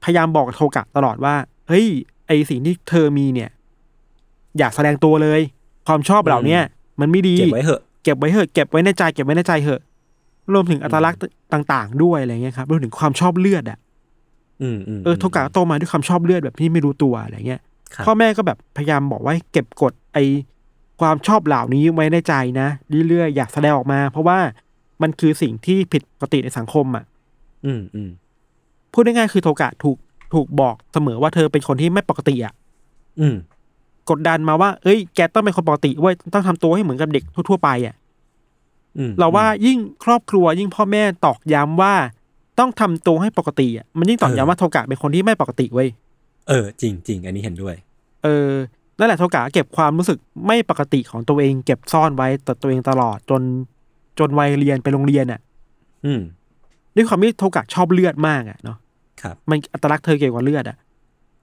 [0.03, 1.35] พยายามบอกกับโทกะตลอดว่า
[1.67, 1.85] เฮ้ย
[2.27, 3.49] ไอสิ่งที่เธอมีเนี่ย
[4.57, 5.41] อยากแสดงตัวเลย
[5.87, 6.61] ความชอบเหล่าเนี้ย
[7.01, 9.81] มันไม่ดีเก็บไว้เหอะเก็บไว้เถอะเก็บไว้ในใจเก็บไว้ในใจเถอะ
[10.53, 11.21] รวมถึงอัตลักษณ์
[11.53, 13.77] ต่าง ๆ ด้วยอะไรเงี้ยครับรวมถึงความชอบเลือดอะ
[14.61, 17.61] อืมอืมเออโทกะโตมาด้วยความชอบเลือดแบบที่ไม่รู้ตัวอะไรเงี้ย
[17.93, 20.17] ครับพ่อแม่ก็แบบพยายามบอกว่าให้เก็บกดไอ
[21.01, 22.67] ความชอบเหล่านี้ไว้ในใจนะ
[23.07, 24.39] เรื่อยๆอยากแสดงออกมา เพราะว่า
[25.01, 27.03] มันคือสิ่งที่ผิดปกติในสังคมอะ
[27.65, 28.09] อืมอืม
[28.93, 29.97] พูดง่ายๆคือโทกะถูก
[30.33, 32.53] ถูกบอกเสมอว่าเธอเป็นคนที่ไม่ปกติอะ
[33.19, 33.35] อืม
[34.09, 37.95] กดดันมาว่า เอ้ย แกต้องเป็นคนปกติเว้ยต้องทำตัวให้เหมือนกับเด็กทั่วๆไปอะ
[38.97, 41.93] อืมเราว่ายิ่งครอบครัวยิ่งพ่อแม่ตอกย้ำว่า
[42.59, 45.89] ต้องทำตัวให้ปกติอะมันยิ่งตอกย้ำว่าโทกะเป็นคนที่ไม่ปกติเว้ย
[46.49, 47.75] เออ จริงจริงอันนี้เห็นด้วย
[48.23, 48.49] เออ
[49.01, 50.17] นั่นแหละโทกะเก็บความรู้สึก
[50.47, 53.41] ไม่ปกติของตัวเอง เก็บซ่อนไว้แต่ตัวเองตลอดจน
[54.19, 55.39] จนวัยเรียนไปโรงเรียนอะ
[56.05, 56.21] อืม
[56.95, 58.77] ด้วยความที่โทกะชอบเลือดมากอะเนาะ
[59.21, 60.77] ครับ มันอัตลักษณ์เธอเกี่ยวกับเลือดอะ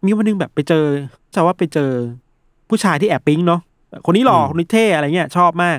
[0.04, 0.84] มีวันหนึงแบบไปเจอ
[1.34, 1.90] จะว่าไปเจอ
[2.68, 3.60] ผู้ชายที่แอบปิ๊งเนาะ
[4.06, 5.78] คนนี้หล่ออืมคนนี้เท่อะไรเงี้ยชอบมาก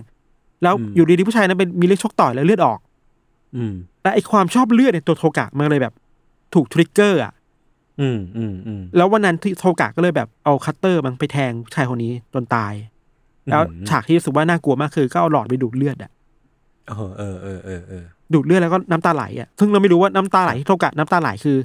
[0.64, 2.80] แล้วอืมอยู่ดีๆผู้ชายนั้นเป็นมีเลือดชกต่อยแล้วเลือดออก
[3.56, 5.94] อืมแต่ไอ้ความชอบเลือดในตัวโทกะมันเลยแบบ
[6.54, 7.34] ถูก trigger อะ
[8.02, 12.74] อืมอืมอืมแล้ววันนั้นที่โทกะก็เลยแบบเอาคัตเตอร์มันไปแทงผู้ชายคนนี้จนตาย
[13.50, 16.12] แล้วอืมฉากที่รู้สึกว่าน่ากลัวมากคือก็เอาหลอดไปดูดเลือดอะ
[16.88, 18.04] เออเออเออเออเออ
[18.34, 21.58] ดูดเลือดแล้วก็น้ำตาไหลอะซึ่งเราไม่รู้ว่าน้ำตาไหลที่โทกะน้ำตาไหลคือ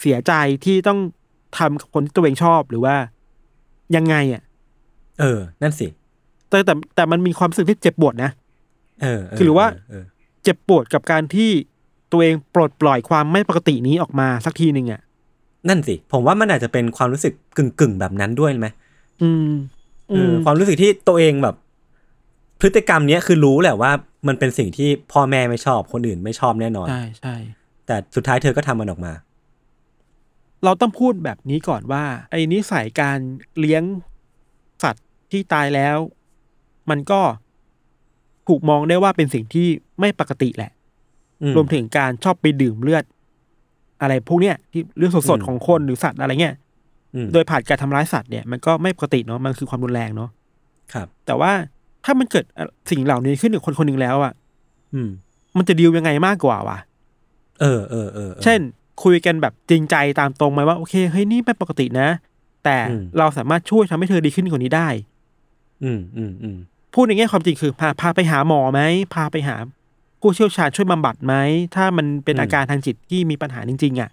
[0.00, 0.32] เสียใจ
[0.64, 0.98] ที่ต้อง
[1.58, 2.94] ทำกับคนที่ตัวเองชอบหรือว่า
[3.96, 4.42] ยังไงอะ
[5.20, 5.86] เออ นั่นสิ
[6.48, 8.30] แต่แต่แต่มันมีความรู้สึกที่เจ็บปวดนะ
[9.02, 10.04] เออเคือหรือว่าเออ
[10.42, 11.50] เจ็บปวดกับการที่
[12.12, 15.00] ตัวเองปลดปล่อยความไม่ปกตินี้ออกมาสักทีหนึ่งอะ
[15.68, 18.68] นั่นสิ ผมว่ามันอาจจะเป็นความรู้สึกกึ่งกึ่งๆแบบนั้นด้วยไหม
[19.22, 19.50] อืม
[20.10, 21.56] เออความรู้สึกที่ตัวเองแบบ
[22.60, 23.92] พฤติกรรมเนี้ยคือรู้แหละว่า
[24.28, 27.36] มันเป็นสิ่งที่พ่อแม่ไม่ชอบคนอื่นไม่ชอบแน่นอนใช่ใช่
[27.86, 29.12] แต่สุดท้ายเธอก็ทำมันออกมา
[30.64, 33.18] เราต้องพูดแบบนี้ก่อนว่า ไอ้นิสัยการ
[33.58, 33.82] เลี้ยง
[34.82, 35.96] สัตว์ที่ตายแล้ว
[36.90, 37.20] มันก็
[38.48, 39.68] ถูกมองได้ว่าเป็นสิ่งที่
[40.00, 40.72] ไม่ปกติแหละ
[41.42, 43.04] อืมรวมถึงการชอบไปดื่มเลือด
[44.02, 46.54] อะไรพวกเนี้ยที่เลือดสดอืมๆของคนหรือสัตว์อะไรเงี้ย
[47.14, 50.30] อืมโดยผ่านการทำร้ายสัตว์เนี่ยมันก็ไม่ปกติเนาะมันคือความรุนแรงเนาะ
[50.92, 51.52] ครับ แต่ว่า
[52.04, 52.44] ถ้ามันเกิด
[52.90, 54.32] สิ่งเหล่านี้ขึ้นกับคนคนหนึ่งแล้วอะ
[54.94, 55.10] อืม
[55.56, 56.78] มันจะดีลยังไงมากกว่าวะ
[57.60, 58.60] เออเออเออออเช่น
[59.04, 62.08] คุยกันแบบจริงใจตามตรงไหมว่าโอเคเฮ้ยนี่ไม่ปกตินะ
[62.64, 64.88] แต่อืมเราสามารถช่วยทำให้เธอดีขึ้นกว่านี้ได้
[65.84, 66.56] อืมอืมอืม
[66.94, 68.80] พูดในแง่ความจริงคือพาพาไปหาหมอไหม
[69.14, 69.56] พาไปหา
[70.22, 71.34] ผู้เชี่ยวชาญช่วยบำบัดไหม
[71.74, 74.10] ถ้ามันเป็นอาการทางจิตที่มีปัญหาจริง ๆอะ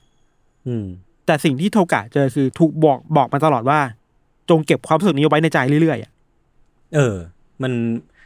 [0.67, 0.85] อืม
[1.25, 3.79] แต่สิ่งที่โทกะเจอคือถูกบอกบอกมาตลอดว่า
[4.49, 6.11] จงเก็บความรู้สึกนี้ไว้ในใจเรื่อยๆอะ
[6.95, 7.15] เออ
[7.63, 7.73] มัน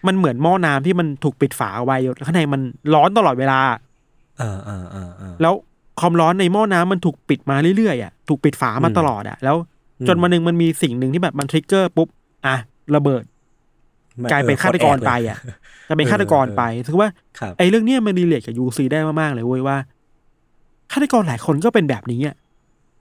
[0.08, 2.62] มันเหมือนหม้อน้ำที่มันถูกปิดฝาเอาไว้อยู่ข้างในมัน
[2.94, 3.60] ร้อนตลอดเวลา
[4.42, 5.54] อ่าอ่าอ่าอ่าแล้ว
[6.00, 9.56] ความร้อนในหม้อน้ำมันถูกปิดมาเรื่อยๆอะถูกปิดฝามาอืมตลอดอะ แล้ว
[10.00, 12.08] อืมจนวันหนึ่งมันมีสิ่งหนึ่งที่แบบมัน trigger ปุ๊บ
[12.48, 12.56] อะ
[12.96, 13.24] ระเบิด
[14.32, 15.38] กลายเป็นฆาตกรไปอะ
[15.88, 19.78] กลายเป็นฆาตกรไปถือว่าครับไอ้เรื่องเนี้ยมัน relate กับ UC ได้มากๆเลยเว้ยว่า
[20.92, 22.36] ฆาตกรหลายคนก็เป็นแบบนี้อะ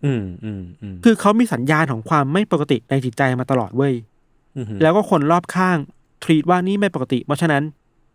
[0.05, 3.95] อืมอืมอืมคือเขามีสัญญาณของความไม่ปกติในจิตใจมาตลอดเว้ย
[4.77, 5.77] มแล้วก็คนรอบข้าง
[6.25, 7.63] ทรีตว่านี่ไม่ปกติ เพราะฉะนั้น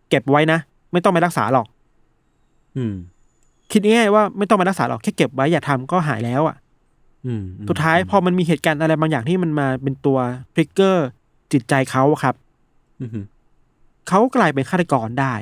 [0.10, 0.60] เก็บไว้นะ
[0.92, 1.68] ไม่ต้องไปรักษาหรอก
[2.78, 2.94] อืม
[3.72, 6.56] คิดง่ายๆว่าไม่ต้องไปรักษาหรอกแค่เก็บไว้อย่าทำก็หายแล้วอะ
[7.26, 10.18] อืมสุดท้ายพอมันมีเหตุการณ์อะไรบางอย่างที่มันมาเป็นตัว
[10.54, 11.08] ทริกเกอร์
[11.54, 12.36] จิตใจเขาอะครับ
[13.02, 13.10] อืม
[14.08, 15.36] เขากลายเป็นฆาตกรได้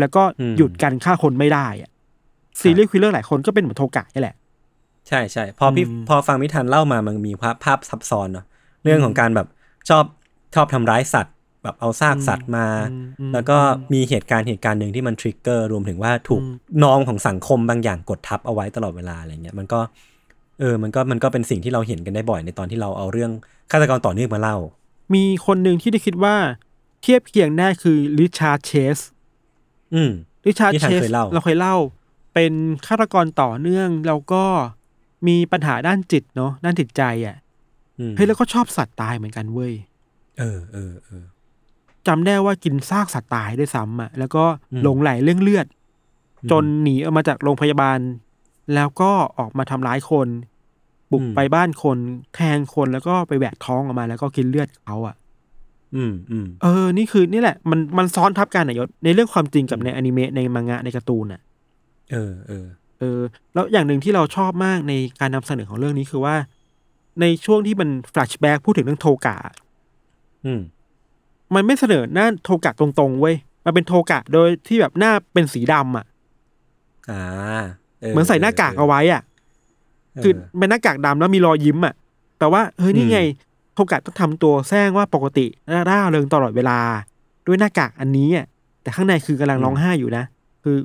[0.00, 1.90] แล้วก็อืมหยุดการฆ่าคนไม่ได้อะ
[2.60, 4.36] serial killer หลายคนก็เป็นเหมือนโทกะนี่แหละ
[5.08, 8.46] ใช่ใช่พอพี่อืมพอฟังพี่ทันเล่ามามันมีภาพภาพซับซ้อนเนาะ
[8.84, 9.48] เรื่องของการแบบ
[9.88, 10.04] ชอบ
[10.54, 13.56] ชอบทำร้ายสัตว์ แบบเอาซากสัตว์มาอืมอืมแล้วก็
[13.92, 19.80] มีเหตุการณ์เหตุการณ์หนึ่งที่มัน trigger รวมถึงว่าถูกอืม norm ของสังคมบางอย่างกดทับเอาไว้ตลอดเวลาอะไรเงี้ยมันก็
[20.60, 23.30] เออ มันก็มันก็เป็นสิ่งที่เราเห็นกันได้บ่อยในตอนที่เราเอาเรื่อง
[23.70, 24.56] ฆาตกรต่อเนื่องมาเล่า
[25.14, 26.34] มีคนหนึ่งที่ได้คิดว่า
[26.67, 28.98] เทียบเคียงได้คือริชาร์ดเชส
[29.94, 30.10] อืม
[30.46, 31.76] ริชาร์ดที่เชทางสเคยเล่าเราเคยเล่า
[32.34, 32.52] เป็น
[32.86, 34.44] ฆาตกรต่อเนื่องแล้วก็
[35.28, 37.36] มีปัญหาด้านจิตเนาะด้านจิตใจอะ
[37.98, 39.72] อืมเฮ้ยแล้วก็ชอบสัตว์ตายเหมือนกันเว้ย
[40.38, 41.24] เออเออเออ
[42.06, 45.66] จำได้ว่ากินซากสัตว์ตายด้วยซ้ำอะ แล้วก็อืมหลงไหลเรื่องเลือด
[46.42, 47.98] อืมจนหนีออกมาจากโรงพยาบาล
[48.74, 50.28] แล้วก็ออกมาทำร้ายคน
[51.12, 51.98] บุกอืมไปบ้านคน
[52.34, 55.16] แทงคนแล้วก็ไปแหวกท้องออกมา แล้วก็กินเลือดเขาอะ
[55.96, 61.40] อืมอืมเออ นี่คือนี่แหละ มันมันซ้อนทับกันอะยศในเรื่องความจริงกับในอนิเมะในมังงะในการ์ตูนอะ
[62.12, 62.66] เออเออ
[62.98, 63.20] เออ
[63.54, 66.36] แล้วอย่างหนึ่งที่เราชอบมากในการนำเสนอของเรื่องนี้คือว่า
[67.20, 69.36] ในช่วงที่มันแฟลชแบ็กพูดถึงเรื่องโทกะ
[70.44, 70.60] อืม
[71.54, 76.06] มันไม่เสนอหน้าโทกะตรงๆเว้ยมันเป็นโทกะโดยที่แบบหน้าเป็นสีดำอะ
[77.10, 77.22] อ่า
[77.98, 79.22] เหมือนใส่หน้ากากเอาไว้อะ
[80.22, 81.94] คือเป็นหน้ากากดำแล้วมีรอยยิ้มอะ
[82.38, 83.18] แต่ว่าเฮ้ยนี่ไง
[83.78, 85.46] โทกะต้องทำตัวแซงว่าปกติ
[85.88, 86.78] ร่าเริงตลอดเวลา
[87.46, 88.46] ด้วยหน้ากากอันนี้อะ
[88.82, 90.24] แต่ข้างในคือกำลังร้องไห้อยู่นะ
[90.64, 90.76] คือ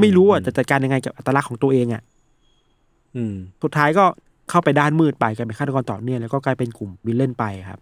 [0.00, 2.02] ไม่รู้อะจะจัดการยังไงกับอัตลักษณ์ของตัวเองอะ
[3.16, 4.04] อืมสุดท้ายก็
[4.50, 7.80] เข้าไปด้านมืดไปกลายเป็นฆาตกรต่อเนื่องแล้วก็กลายเป็นกลุ่มวิลเลนไปครับ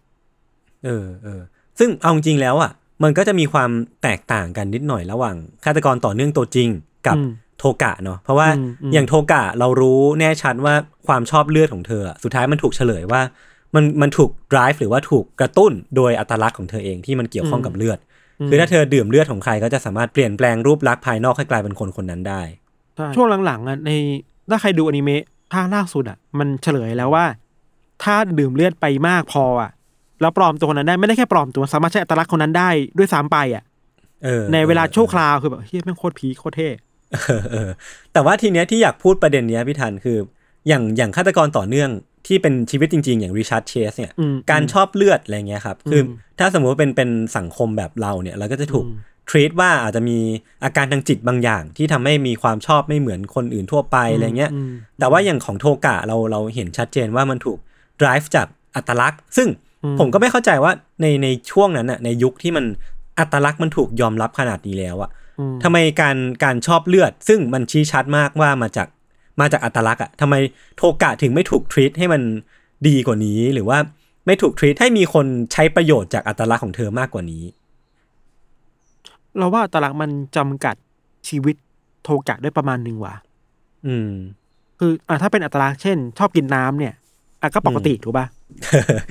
[0.85, 1.41] เออเออ
[1.79, 2.71] ซึ่งเอาจริงๆแล้วอะ
[3.03, 3.71] มันก็จะมีความ
[4.03, 6.69] แตกต่างกันนิดหน่อยระหว่างฆาตกรต่อเนื่องตัวจริง
[7.07, 10.75] กับอืมโทกะเนาะเพราะว่าอืมอืมอย่างโทกะเรารู้แน่ชัดว่า
[11.07, 13.21] ความชอบเลือดของเธออะสุดท้ายมันถูกเฉลยว่า
[13.74, 17.98] มันมันถูก drive หรือว่าถูกกระตุ้นโดยอัตลักษณ์ของเธอเองที่มันเกี่ยวข้องกับเลือด
[18.48, 22.42] คือถ้าเธอดื่มเลือดของใครก็จะสามารถเปลี่ยนแปลงรูปลักษณ์ภายนอกให้กลายเป็นคนคนนั้นได้
[23.16, 23.90] ช่วงหลังๆอะใน
[24.50, 27.24] ถ้าใครดูอนิเมะภาคล่าสุดอะ มันเฉลยแล้วว่า
[28.02, 29.70] ถ้าดื่มเลือดไปมากพออะ
[30.20, 33.64] แล้วปลอมตัวคนนั้นได้ไม่ได้แค่ปลอมตัวสามารถใช้อัตลักษณ์คนนั้นได้ด้วยซ้ำไปอะ
[34.24, 36.68] เออในเวลาออชั่วคราวคือแบบเฮ้ยแม่งโคตรพีคโคตรเท่
[37.12, 37.68] เออเออ
[38.12, 40.18] แต่ว่าทีเนี้ยที่อยากพูดประเด็นเนี้ยพี่ทันคือ
[40.68, 41.90] อย่างอย่างฆาตกรต่อเนื่อง
[42.27, 48.99] ที่เป็นชีวิตจริง ๆ อย่างริชาร์ดเชสเนี่ยอืมการชอบเลือดอะไรเงี้ยครับคืออมถ้าสมมติว่าเป็นเป็นสังคมแบบเราเนี่ยเราก็จะถูกอืม
[49.31, 50.19] ทรีตว่าอาจจะมี
[50.65, 57.59] อาการทางจิตบางอย่าง ที่ทำให้มีความชอบไม่เหมือนคนอื่นทั่วไปอะไรเงี้ยมแต่ว่าอย่างของโทกะเราเราเห็นชัดเจนว่ามันถูก
[58.01, 59.49] drive จากอัตลักษณ์ ซึ่ง
[59.85, 62.65] อืมผมก็ไม่เข้าใจว่าในในช่วงนั้นน่ะในยุคที่มัน
[63.19, 65.11] อัตลักษณ์มันถูกยอมรับขนาดนี้แล้วอะ
[65.41, 68.89] อืมทำไมการการชอบเลือด ซึ่งมันชี้ชัดมากว่ามาจาก
[69.40, 70.35] มาจากอัตลักษณ์อะทำไม
[70.77, 72.22] โทกะถึงไม่ถูกทรีตให้มัน
[72.88, 73.79] ดีกว่านี้ หรือว่า
[74.27, 77.44] ไม่ถูกทรีตให้มีคนใช้ประโยชน์จากอัตลักษณ์ของเธอมากกว่านี้
[79.38, 80.77] เราว่าอัตลักษณ์มันจำกัด
[81.29, 81.57] ชีวิต
[82.05, 83.14] โทกะได้ประมาณหนึ่งว่ะ
[83.87, 84.11] อืม
[84.79, 86.94] คืออะถ้าเป็นอัตลักษณ์เช่น ชอบกินน้ำเนี่ย
[87.42, 88.27] อะก็ปกติถูกป่ะ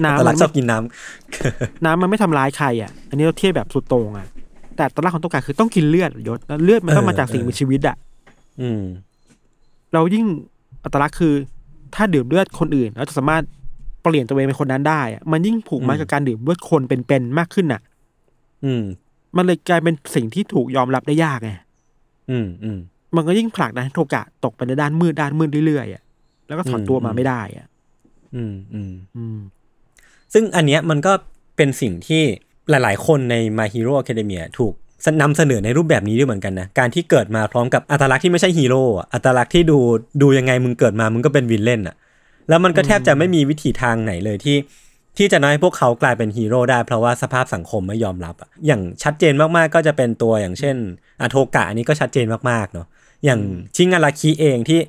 [0.06, 4.28] น้ำอัตลักษณ์มันไม่ชอบกินน้ำน้ำมันไม่ทำร้ายใครอะ อันนี้เราเทียบแบบสุดโต่งอะ
[4.76, 7.96] แต่อัตลักษณ์ของโทกะคือต้องกินเลือดยศแล้วเลือดมันต้องเออมาจากสิ่งเออมีชีวิตอะ
[8.62, 8.82] อืม
[9.96, 10.26] เรายิ่ง
[10.84, 11.34] อัตลักษณ์คือ
[11.96, 13.44] ถ้าดื่มเลือดคนอื่น แล้วจะสามารถ
[14.04, 17.82] เปลี่ยนตัวเองเป็นคนนั้นได้อะมันยิ่งผูกมัดอืมกับการดื่มเลือดคนเป็นๆมากขึ้นน่ะ
[18.66, 18.84] อืม
[19.38, 21.52] มันเลยกลายเป็นสิ่งที่ถูกยอมรับได้ยากไง
[22.30, 22.78] อืมอืม
[23.16, 26.04] มันก็ยิ่งผลักดันให้โทกะตกไปในด้านมืดด้านมืดเรื่อยๆอะ
[26.48, 27.68] แล้วก็ถอนตัวมาอืมไม่ได้อะ
[28.36, 29.38] อืมอืมอืม
[30.34, 31.14] ซึ่งอันเนี้ยมันก็
[31.58, 32.24] เป็นสิ่งที่
[32.70, 34.74] หลาย ๆ คนใน My Hero Academia ถูก
[35.22, 39.78] นำเสนอในรูปแบบนี้ด้วยเหมือนกันนะ การที่เกิดมาพร้อมกับอัตลักษณ์ที่ไม่ใช่ฮีโร่อะอัตลักษณ์ที่ดู
[40.22, 41.96] ดูยังไงมึงเกิดมามึงก็เป็นวินเล่นอะ
[42.50, 44.58] แล้วมันก็แทบจะไม่มีวิธีทางไหนเลยที่
[45.18, 50.76] ที่จะน้อยพวกเขากลายเป็นฮีโร่ได้เพราะว่าสภาพสังคมไม่ยอมรับอะอย่างชัดเจนมากๆก็จะเป็นตัวอย่างเช่น
[51.22, 52.88] อะโทกะอันนี้ก็ชัดเจนมากๆเนาะ
[53.26, 53.40] อย่าง
[53.76, 54.80] ชิงาราคิเองที่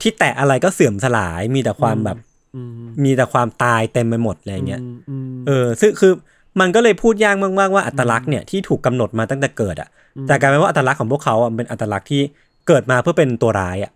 [0.00, 2.16] ที่แตะอะไรก็เสื่อมสลายมีแต่ความแบบ
[2.56, 6.12] อืมมีแต่ความตายเต็มไปหมดอะไรเงี้ยมอืมเออซึ่งคือ
[6.60, 9.88] มันก็เลยพูดยากมากๆว่าอัตลักษณ์เนี่ยที่ถูกกำหนดมาตั้งแต่เกิดอะ
[10.26, 12.22] แต่กลายเป็นว่าอัตลักษณ์ของพวกเขาอะเป็นอัตลักษณ์ที่
[12.68, 13.92] เกิดมาเพื่อเป็นตัวร้ายอะ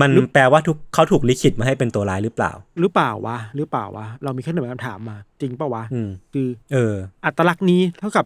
[0.00, 6.94] มันแปลว่าทุกเขาถูกลิขิตมาให้เป็นตัวร้ายหรือเปล่า หรือเปล่าวะหรือเปล่าวะเรามีแค่หนึ่งคำถามมา จริงเปล่าวะอืมคือ เออ
[7.24, 8.24] อัตลักษณ์นี้เท่ากับ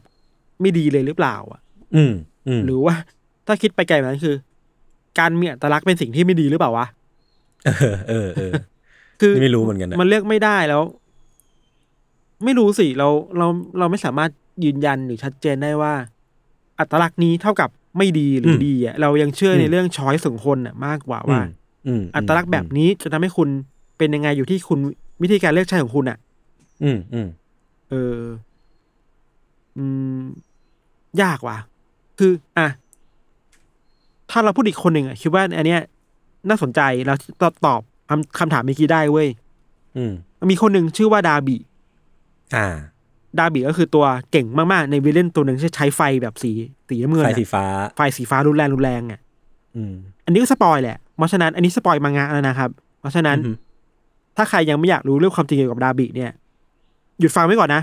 [0.61, 1.61] ไม่ดีเลยหรือเปล่า อะ
[1.97, 2.13] อืม
[2.49, 2.95] อืมหรือว่า
[3.47, 4.35] ถ้าคิดไปไกลกว่านั้นคือ
[5.19, 6.87] การมีอัตลักษณ์เป็นสิ่งที่ไม่ดีหรือเปล่าวะ
[7.67, 8.53] เออเออเออ
[9.21, 10.83] คือนี่ไม่รู้เหมือนกันนะมันเลือกไม่ได้แล้ว
[12.45, 13.47] ไม่รู้สิเราเรา
[13.79, 14.31] เราไม่สามารถ
[14.65, 15.95] ยืนยันหรือชัดเจนได้ว่า
[16.79, 21.41] อัตลักษณ์นี้เท่ากับไม่ดีหรืออดีอะเรายังเชื่อในเรื่องช้อยส์ของคนอะมากกว่าว่า
[21.87, 23.49] อืมอัตลักษณ์แบบนี้จะทำให้คุณ
[23.99, 24.79] เป็นยังไงอยู่ที่คุณ
[25.23, 26.19] วิธีการเลือกใช้ของคุณอะ
[26.83, 27.29] อืมอืม
[27.91, 28.21] เออ
[29.77, 29.85] อื
[30.21, 30.23] ม
[31.23, 31.59] ยากว่ะ
[32.19, 32.69] คือ อะ
[34.31, 35.81] ถ้าเราพูดอีกคนหนึ่งอะคิดว่าอันเนี้ย
[36.49, 39.29] น่าสนใจเราตอบตอบคำคำถามเมื่อกี้ได้เว้ย
[39.97, 40.13] อืม
[40.51, 41.57] มีคนหนึ่งชื่อว่าดาบิ
[42.55, 42.67] อ่า
[43.39, 46.51] ดาบิก็คือตัวเก่งมากๆ ใน villain ตัวหนึ่งที่ใช้ไฟแบบสี
[46.89, 47.65] สีน้ำเงินไฟอะสีฟ้า
[47.97, 49.21] ไฟสีฟ้ารุนแรงรุนแรงอะ
[49.77, 53.55] อืมอันนี้ก็ spoil แหละเพราะฉะนั้นอันนี้ spoil มังงะแล้วนะครับ เพราะฉะนั้นอืม
[54.37, 56.31] ถ้าใครยังไม่อยากรู้เรื่องความจริงเกี่ยวกับดาบิเนี่ย
[57.21, 57.83] หยุดฟังไว้ก่อนนะ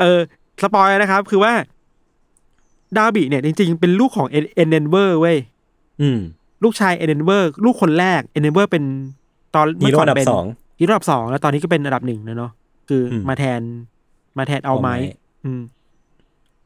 [0.00, 0.20] เออ
[0.62, 1.52] spoil นะครับ คือว่า
[2.96, 5.36] ดาบิเนี่ยจริง ๆ เป็นลูกของ Endeavor เว้ย
[6.00, 6.18] อืม
[6.62, 10.32] ลูกชาย Endeavor ลูกคนแรก Endeavor ตอนเมื่อก่อนเป็นฮีโร่อันดับส
[10.74, 12.52] องฮีโร่อันดับสองแล้วตอนนี้ก็เป็นอันดับหนึ่งนะเนาะ
[12.88, 13.60] คืออมมาแทน
[14.38, 15.12] มาแทนเอาไม้ All Might
[15.44, 15.62] อืม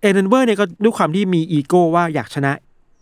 [0.00, 2.52] Endeavor เนี่ยก็ด้วยความที่มีอีโก้ว่าอยากชนะ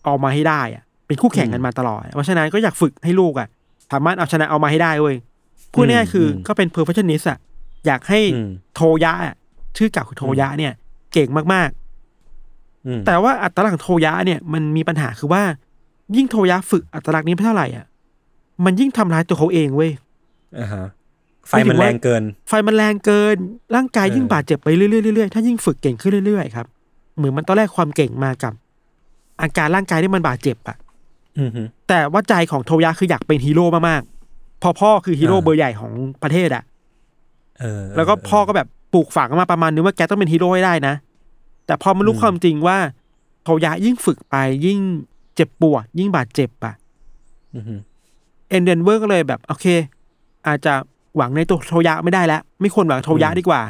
[0.04, 3.48] เอามาให้ได้อะเป็นคู่แข่งกันมาตลอด เพราะฉะนั้นก็อยากฝึกให้ลูกอะ
[3.92, 5.16] สามารถเอาชนะเอามาให้ได้เว้ย
[5.72, 7.38] พูดง่ายๆคืออมก็เป็น perfectionist อะ
[7.86, 9.34] อยากให้อืมโทยะอะ
[9.76, 10.72] ชื่อเก่าคือโทยะเนี่ย
[11.12, 11.70] เก่งมาก
[12.86, 15.42] อืมๆแต่ว่าอัตลักษณ์ของโทยะเนี่ยมันมีปัญหาคือว่า
[16.16, 17.84] ยิ่งโทยะฝึกอัตลักษณ์นี้ไปเท่าไหร่อะ
[18.64, 19.90] มันยิ่งทำร้ายตัวเขาเองเว้ย
[20.58, 20.86] อ่าฮะ
[21.48, 23.36] ไฟมันแรงเกิน ไฟมันแรงเกิน
[23.74, 26.66] ร่างกายเออยิ่งบาดเจ็บไปเรื่อยๆเรื่อยๆถ้ายิ่งฝึกเก่งขึ้นเรื่อยๆครับ
[27.16, 28.52] เหมือนมันตอนแรกความเก่งมากับ
[29.40, 30.76] อาการร่างกายที่มันบาดเจ็บอะ
[31.38, 36.62] อืมฮึแต่ว่าใจของโทยะคืออยากเป็นฮีโร่มากๆพอพ่อคือฮีโร่อ่าเบอร์ใหญ่ของประเทศอะ
[37.60, 40.94] เออแล้วก็พ่อก็แบบปลูกฝังมาประมาณนึงว่าแกต้องเป็นฮีโร่ให้ได้นะ
[41.66, 42.78] แต่พอมันรู้ความจริงว่า
[43.44, 44.78] โทยะยิ่งฝึกไปยิ่ง
[45.34, 46.74] เจ็บปวด ยิ่งบาดเจ็บอะ
[47.54, 47.74] อืมฮึ
[48.48, 49.66] Endeavor ก็เลยแบบ โอเค
[50.48, 50.74] อาจจะ
[51.16, 53.62] หวังในตัวโทยะไม่ได้แล้ว ไม่ควรหวังโทยะดีกว่า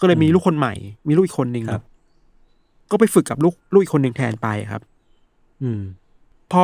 [0.00, 0.74] ก็เลยมีลูกคนใหม่
[1.08, 1.82] มีลูกอีกคนหนึ่งครับ
[2.90, 4.82] ก็ไปฝึกกับลูกลูกอีกคนหนึ่งแทนไปครับ
[5.62, 5.82] อืม
[6.52, 6.62] พอ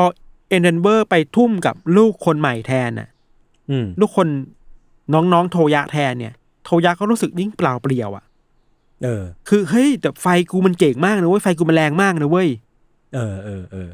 [0.49, 3.09] เอ็นเดนเวอร์ไปทุ่มกับลูกคนใหม่แทนน่ะ
[3.71, 4.29] อืมลูกคน
[5.13, 8.25] น้องๆโทยะแทนเนี่ย โทยะก็รู้สึกยิ่งเปล่าเปลี่ยวอะ
[9.03, 12.49] เออ คือเฮ้ยแต่ไฟกูมันเก่งมากนะเว้ยไฟกูมันแรงมากนะเว้ย
[13.15, 13.91] เออเออเออ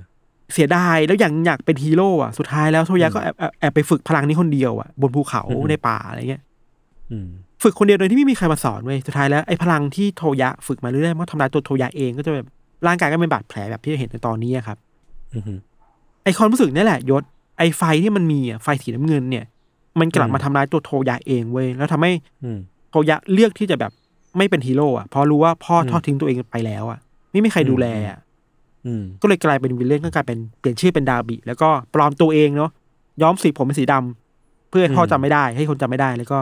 [0.54, 6.42] เสียดายแล้วอย่างอยากเป็นฮีโร่อะสุดท้ายแล้วโทยะก็แอบแอบแอบไปฝึกพลังนี้คนเดียวอะบนภูเขาอืมในป่าอะไรเงี้ย
[7.10, 7.28] อืม
[7.62, 12.46] ฝึกคนเดียวโดยที่ไม่มีใครมาสอนเว้ยสุดท้ายแล้วไอ้พลังที่โทยะฝึกมาเรื่อยๆมันก็ทำลายตัวโทยะเองก็จะแบบ
[12.86, 14.76] ร่างกายก็เป็นบาดแผลแบบที่เราเห็นในตอนนี้อะครับ
[15.34, 15.54] อืมฮึ
[16.24, 17.22] ไอความรู้สึกนี่แหละยศ
[17.58, 19.44] ไอไฟที่มันมีอะไฟสีน้ำเงินเนี่ย
[20.00, 22.12] มันกลับอืมมาทำร้ายตัวโทยะเองเว้ยแล้วทำให้
[22.44, 22.58] อืม
[22.90, 23.92] โทยะเลือกที่จะแบบ
[24.36, 26.98] ไม่เป็นฮีโร่อะเพราะรู้ว่าพ่ออมทอดทิ้งตัวเองไปแล้วอะ
[27.32, 28.31] ไม่มีใครดูแลอะอืม
[29.22, 32.70] ก็เลยกลายเป็นวิลเลนก็กลายเป็นเปลี่ยนชื่อเป็นดาบิแล้วก็ปลอมตัวเองเนาะ
[33.22, 36.38] ย้อมสีผมเป็นสีดำเพื่อให้พ่อจำไม่ได้ ให้คนจำไม่ได้ แล้วก็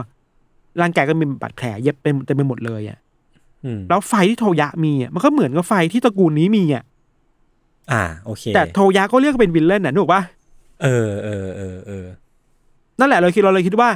[0.81, 2.99] ร่างกายก็มีบาดแผลเย็บเป็นเต็มไปหมดเลยอะ
[3.65, 6.85] อืมแล้วไฟที่โทยะมีอะมันก็เหมือนกับไฟที่ตระกูลนี้มีอะ
[7.93, 10.23] อ่า โอเค แต่โทยะก็เรียกว่าเป็น villain น่ะนึกออกปะ
[10.83, 12.07] เออเออเออเออ
[12.99, 13.91] นั่นแหละเราคิดเราเลยคิดว่า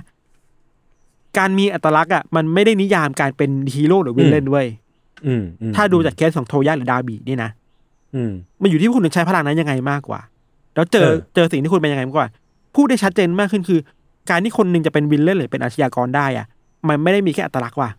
[1.38, 4.66] การมีอัตลักษณ์อะมันไม่ได้นิยามการเป็นฮีโร่หรือ villain เว้ย
[5.26, 7.63] อืมอืมถ้าดูจากเคสของโทยะหรือดาบินี่นะอื
[8.30, 10.20] มมันอยู่ที่ว่าคุณจะใช้พลังนั้นยังไงมากกว่า
[10.74, 12.28] แล้วเจอเออเจอสิ่งที่คุณเป็นยังไงมากกว่า
[12.74, 13.80] พูดได้ชัดเจนมากขึ้นคือ
[14.30, 16.46] การที่คนหนึ่งจะเป็นวิลเลนหรือเป็นอาชญากรได้อะ
[16.88, 17.90] มันไม่ได้มีแค่อัตลักษณ์ว่ะ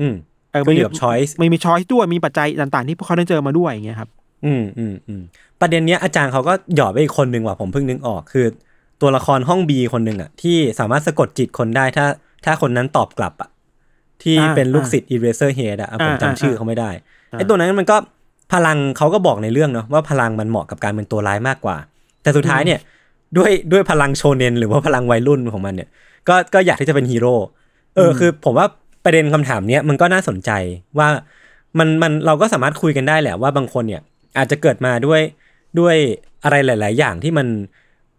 [0.00, 0.14] อืม
[0.50, 4.10] เออก็มันอยู่กับ choice มันมีช้อยด้วยมีปัจจัยต่างๆ ที่พวกเขาต้องเจอมาด้วยอย่างเงี้ยครับ
[4.44, 5.22] อืมอืมอืม
[5.60, 8.46] ประเด็นเนี้ยอาจารย์เขาก็หยอดไปอีกคนหนึ่งว่ะผมเพิ่งนึกออกคือ
[9.00, 12.06] ตัวละครห้องบีคนหนึ่งอะ ที่สามารถสะกดจิตคนได้ถ้า
[12.44, 13.50] ถ้าคนนั้นตอบกลับอะ
[14.22, 16.90] ที่อ่าเป็นลูกศิษย์ eraser head อะอะผมอ่าจำชื่ออ่าเขาไม่ได้
[17.32, 17.96] อ่าไอ้ตัวนั้นมันก็
[18.52, 21.76] พลังเขาก็บอกในเรื่องเนาะว่าพลังมันเหมาะกับการเป็นตัวร้ายมากกว่า
[22.22, 22.80] แต่สุดท้ายเนี่ย
[23.36, 25.88] ด้วยด้วยพลังโชเนนหรือว่าพลังวัยรุ่นของมันเนี่ย
[26.28, 27.34] ก็ก็อยากที่จะเป็นฮีโร่
[27.96, 28.66] เอออคือผมว่า
[29.04, 30.50] ประเด็นคำถามเนี้ยมันก็น่าสนใจ
[30.98, 31.08] ว่า
[31.78, 34.02] มันมันเราก็สามารถคุยกันได้แหละว่าบางคนเนี่ย
[34.38, 35.20] อาจจะเกิดมาด้วย
[35.78, 35.96] ด้วย
[36.44, 37.46] อะไรหลาย ๆ อย่างที่มัน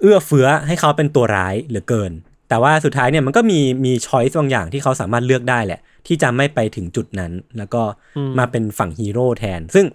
[0.01, 2.11] เอื้อเฟื้อให้เขาเป็นตัวร้ายเหลือเกิน
[2.49, 7.81] แต่ว่าสุดท้ายเนี่ยมันก็มีมีช้อยส์บางอย่างที่เขาสามารถเลือกได้แหละ ที่จะไม่ไปถึงจุดนั้น แล้วก็
[8.17, 9.85] อืมมาเป็นฝั่งฮีโร่แทน ซึ่ง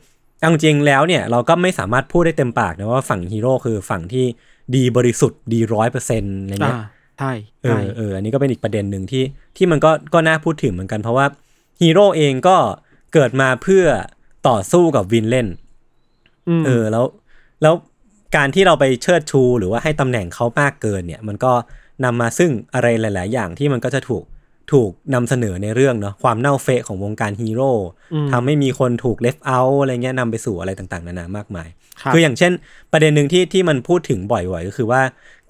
[0.40, 4.24] เอาจริงๆแล้วเนี่ยเราก็ไม่สามารถพูดได้เต็มปากนะว่าฝั่งฮีโร่คือฝั่งที่
[4.74, 6.78] ดีบริสุทธิ์ดีร้อยเปอร์เซ็นต์อะไรอ่าเงี้ย
[7.18, 9.24] ใช่เอใช่อเอออันนี้ก็เป็นอีกประเด็นหนึ่งที่
[9.56, 11.26] ที่มันก็ก็น่าพูดถึงเหมือนกันเพราะว่า
[11.80, 12.56] ฮีโร่เองก็
[13.12, 13.84] เกิดมาเพื่อ
[14.48, 15.46] ต่อสู้กับ villain
[16.60, 17.04] มเออแล้ว
[17.62, 17.74] แล้ว
[18.36, 21.52] การที่เราไปเชิดชูหรือว่าให้ตำแหน่งเขามากเกินเนี่ย มันก็
[22.04, 24.24] นำมาซึ่งอะไรหลาย ๆ อย่างที่มันก็จะถูก
[24.72, 27.70] ถูกนำเสนอในเรื่องเนาะความเน่าเฟะของวงการฮีโร่
[28.26, 31.68] มทำให้มีคนถูก left out อะไรเงี้ยนำไปสู่อะไรต่างๆ นานามากมาย
[32.00, 32.52] ครับคืออย่างเช่น
[32.92, 35.02] ประเด็นหนึ่งที่ที่มันพูดถึงบ่อยๆ ก็คือว่า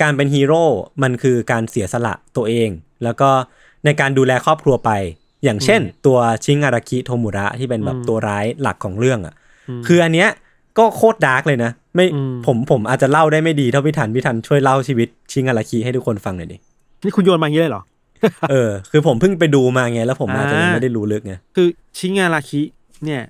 [0.03, 0.63] การเป็นฮีโร่
[1.03, 2.71] มันคือการเสียสละตัวเอง
[3.05, 3.31] แล้วก็
[3.85, 4.91] ในการดูแลครอบครัวไป
[5.45, 9.35] อย่างเช่น ตัวชิงาราคิโทมุระที่เป็นแบบอืมตัวร้ายหลักของเรื่องอะ
[9.81, 10.29] มคืออันเนี้ย
[10.79, 16.57] ก็โคตร dark เลยนะไม่อืมผมผมอาจจะเล่าได้ไม่ดีเท่าพี่ทันพี่ทันช่วยเล่าชีวิตชิงาราคิให้ทุกคนฟังหน่อยดิ
[17.05, 17.83] นี่คุณโยนมาอย่างนี้เลยเหรอ
[18.51, 22.63] เออ คือผมเพิ่งไปดูมาไง แล้วผมอาจจะยังอ่าไม่ได้รู้ลึกไง คือชิงาราคิ
[23.05, 23.23] เนี่ย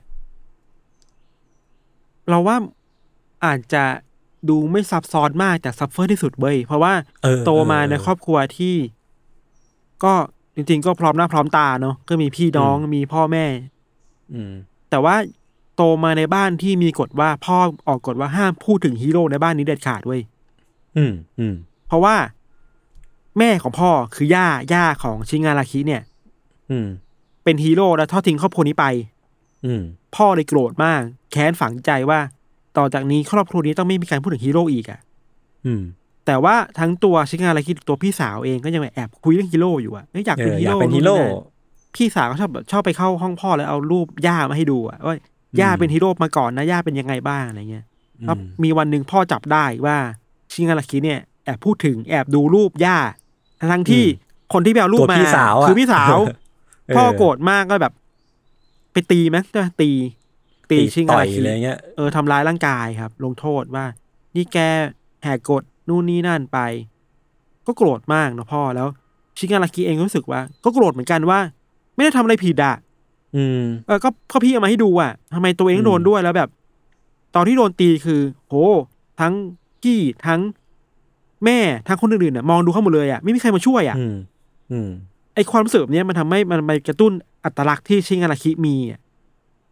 [2.28, 2.56] เราว่า
[3.44, 3.84] อาจจะ
[4.48, 8.76] ดูไม่ซับซ้อนมากแต่ซับเฟอร์ที่สุดเว้ยเพราะว่าเออโตมาในครอบครัวที่
[10.04, 10.14] ก็
[10.54, 13.46] จริงๆ ก็พร้อมหน้าพร้อมตาเนาะก็มีพี่น้องมีพ่อแม่
[14.32, 14.52] อืม
[14.90, 15.16] แต่ว่า
[15.76, 20.20] โตมาในบ้านที่มีกฎว่าพ่อออกกฎว่าห้ามพูดถึงฮีโร่ในบ้านนี้เด็ดขาดเว้ย
[20.96, 21.54] อืมอืม
[21.88, 22.14] เพราะว่า
[23.38, 26.02] แม่ของพ่อคือย่าย่าของชิงาราคิเนี่ย
[26.70, 26.86] อืม
[27.44, 28.86] เป็นฮีโร่แล้วทอดทิ้งครอบครัวนี้ไป
[29.64, 29.82] อืม
[30.16, 31.00] พ่อเลยโกรธมาก
[31.32, 32.20] แค้นฝังใจว่า
[32.76, 35.00] ต่อจากนี้ครอบครัวนี้ต้องไม่มีการพูดถึงฮีโร่อีกอะ
[35.66, 35.82] อืม
[36.26, 45.14] แต่ว่าทั้งตัวชิงาราคิตัวพี่สาวเองก็ยังแอบคุยเรื่องฮีโร่อยู่อะเอ้ยอยากเป็นเออฮีอยากโร่เป็นฮีโร่นู่นนี่นั่นพี่สาวก็ชอบแบบชอบไปเข้าห้องพ่อแล้วเอารูปย่ามาให้ดูอะว่า
[45.60, 47.84] ย่าเป็นฮีโร่มาก่อนนะย่าเป็นยังไงบ้างอะไรเงี้ย
[48.26, 49.96] แล้วมีวันหนึ่งพ่อจับได้ว่า
[50.52, 52.98] ชิงาราคิเนี่ยแอบพูดถึงแอบดูรูปย่า
[53.72, 54.04] ทั้งที่
[54.52, 56.16] คนที่ไปเอารูปตัวมาพี่สาวะคือพี่สาว
[56.86, 57.92] เออพ่อโกรธมากก็แบบ
[58.92, 59.90] ไปตีไหมใช่ไหมตี
[60.70, 63.84] ตีชิงต่อาอยราคิอะไรเงี้ยเออทำร้ายร่างกายครับ ลงโทษว่า
[64.36, 64.58] นี่แก
[65.22, 66.58] แหกกฎนู่นนี่นั่นไป
[67.66, 68.88] ก็โกรธมากนะพ่อแล้ว
[69.38, 71.38] ชิงาราคิเองก็รู้สึกว่า ก็โกรธเหมือนกันว่า
[71.94, 72.74] ไม่ได้ทำอะไรผิดอะ
[73.36, 76.48] อืมเออก็ก็พี่เอามาให้ดูอะทำไมตัวเองอืมโดนด้วยแล้วแบบ
[77.34, 78.54] ตอนที่โดนตีคือ โห
[79.20, 79.32] ทั้ง
[79.84, 80.40] กี้ทั้ง
[81.46, 84.16] แม่ทั้งคนอื่นๆน่ะมองดูเข้าหมดเลยอะไม่มีใครมาช่วยอะอืม
[84.72, 84.90] อืม
[85.34, 87.12] ไอความรู้สึกแบบเนี้ยมันทำให้มันไปกระตุ้น
[87.44, 89.00] อัตลักษณ์ที่ชิงาราคิมีอะ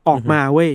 [0.08, 0.70] ออกมาเว้ย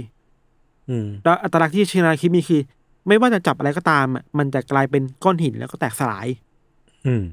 [0.90, 2.62] อืมแล้วอัตลักษณ์ที่ชิงาราคิมีคือ
[3.08, 6.28] ไม่ว่าจะจับอะไรก็ตามอะมันจะกลายเป็นก้อนหินแล้วก็แตกสลาย
[7.06, 7.24] อืม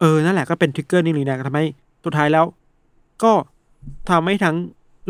[0.00, 1.66] เออ นั่นแหละก็เป็นทริกเกอร์นี่เลยนะทำให้
[2.04, 2.44] สุดท้ายแล้ว
[3.22, 3.32] ก็
[4.10, 4.56] ทำให้ทั้ง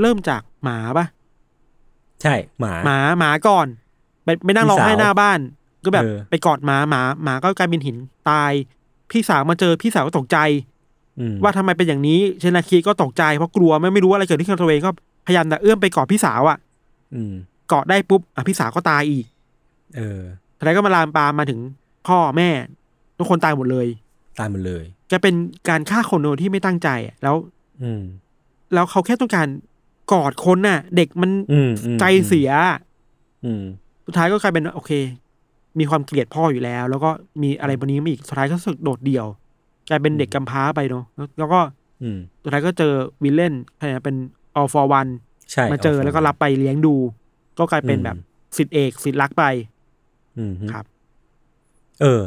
[0.01, 1.07] เริ่มจากหมาปะ
[2.23, 3.67] ใช่หมาหมาหมาก่อน
[4.25, 5.41] ไปไปนั่งร้องไห้พี่สาวหน้าบ้าน
[5.85, 7.97] ก็แบบเออไปกอดหมาหมาหมาก็กลายเป็นหิน
[8.31, 8.53] ตาย
[9.11, 10.38] พี่สาวมาเจอพี่สาวก็ตกใจ
[11.18, 14.90] อืมว่าทำไมเป็นอย่างนี้เชนาคีก็ตกใจเพราะกลัวไม่ไม่รู้อะไรเกิดขึ้นกับตัวเองก็
[15.27, 16.59] พยายามจะเอื้อมไปกอดพี่สาวอะ
[17.14, 17.33] อืม
[17.68, 19.27] เกาะได้ปุ๊บอะพี่สาวก็ตายอีก
[19.97, 20.21] เออ
[20.59, 21.61] อะไรก็มาลามปามมาถึง
[22.09, 22.49] พ่อแม่
[23.18, 23.87] ทุกคนตายหมดเลย
[24.38, 25.35] ตายหมดเลยแกเป็น
[25.68, 27.35] การฆ่าคนโดยที่ไม่ตั้งใจอะแล้ว
[27.83, 28.03] อืม
[28.75, 29.49] แล้วเขาแค่ต้องการ
[30.12, 32.51] กอดคนน่ะ เด็กมันอืมอืมใจเสีย
[33.45, 33.62] อืม
[34.07, 34.92] สุดท้ายก็กลายเป็นโอเค
[35.78, 37.11] มีความเกลียดพ่ออยู่แล้ว แล้วก็
[37.42, 39.26] มีอะไรบนนี้มาอีกสุดท้ายก็รู้สึกโดดเดี่ยว
[39.88, 41.61] กลายเป็นเด็กกำพร้าไปเนาะแล้วแล้วก็
[42.02, 44.16] อืมสุดท้ายก็เจอวิลเลนอะไรนะเป็น
[44.58, 45.11] all for one
[45.50, 46.94] ใช่มาเจอแล้วก็รับไปเลี้ยงดู
[47.58, 48.16] ก็กลายเป็นอืมแบบ
[48.56, 49.44] สิทธิเอกสิทธิรักไป
[50.38, 50.85] อืมฮึครับ
[52.00, 52.22] เออ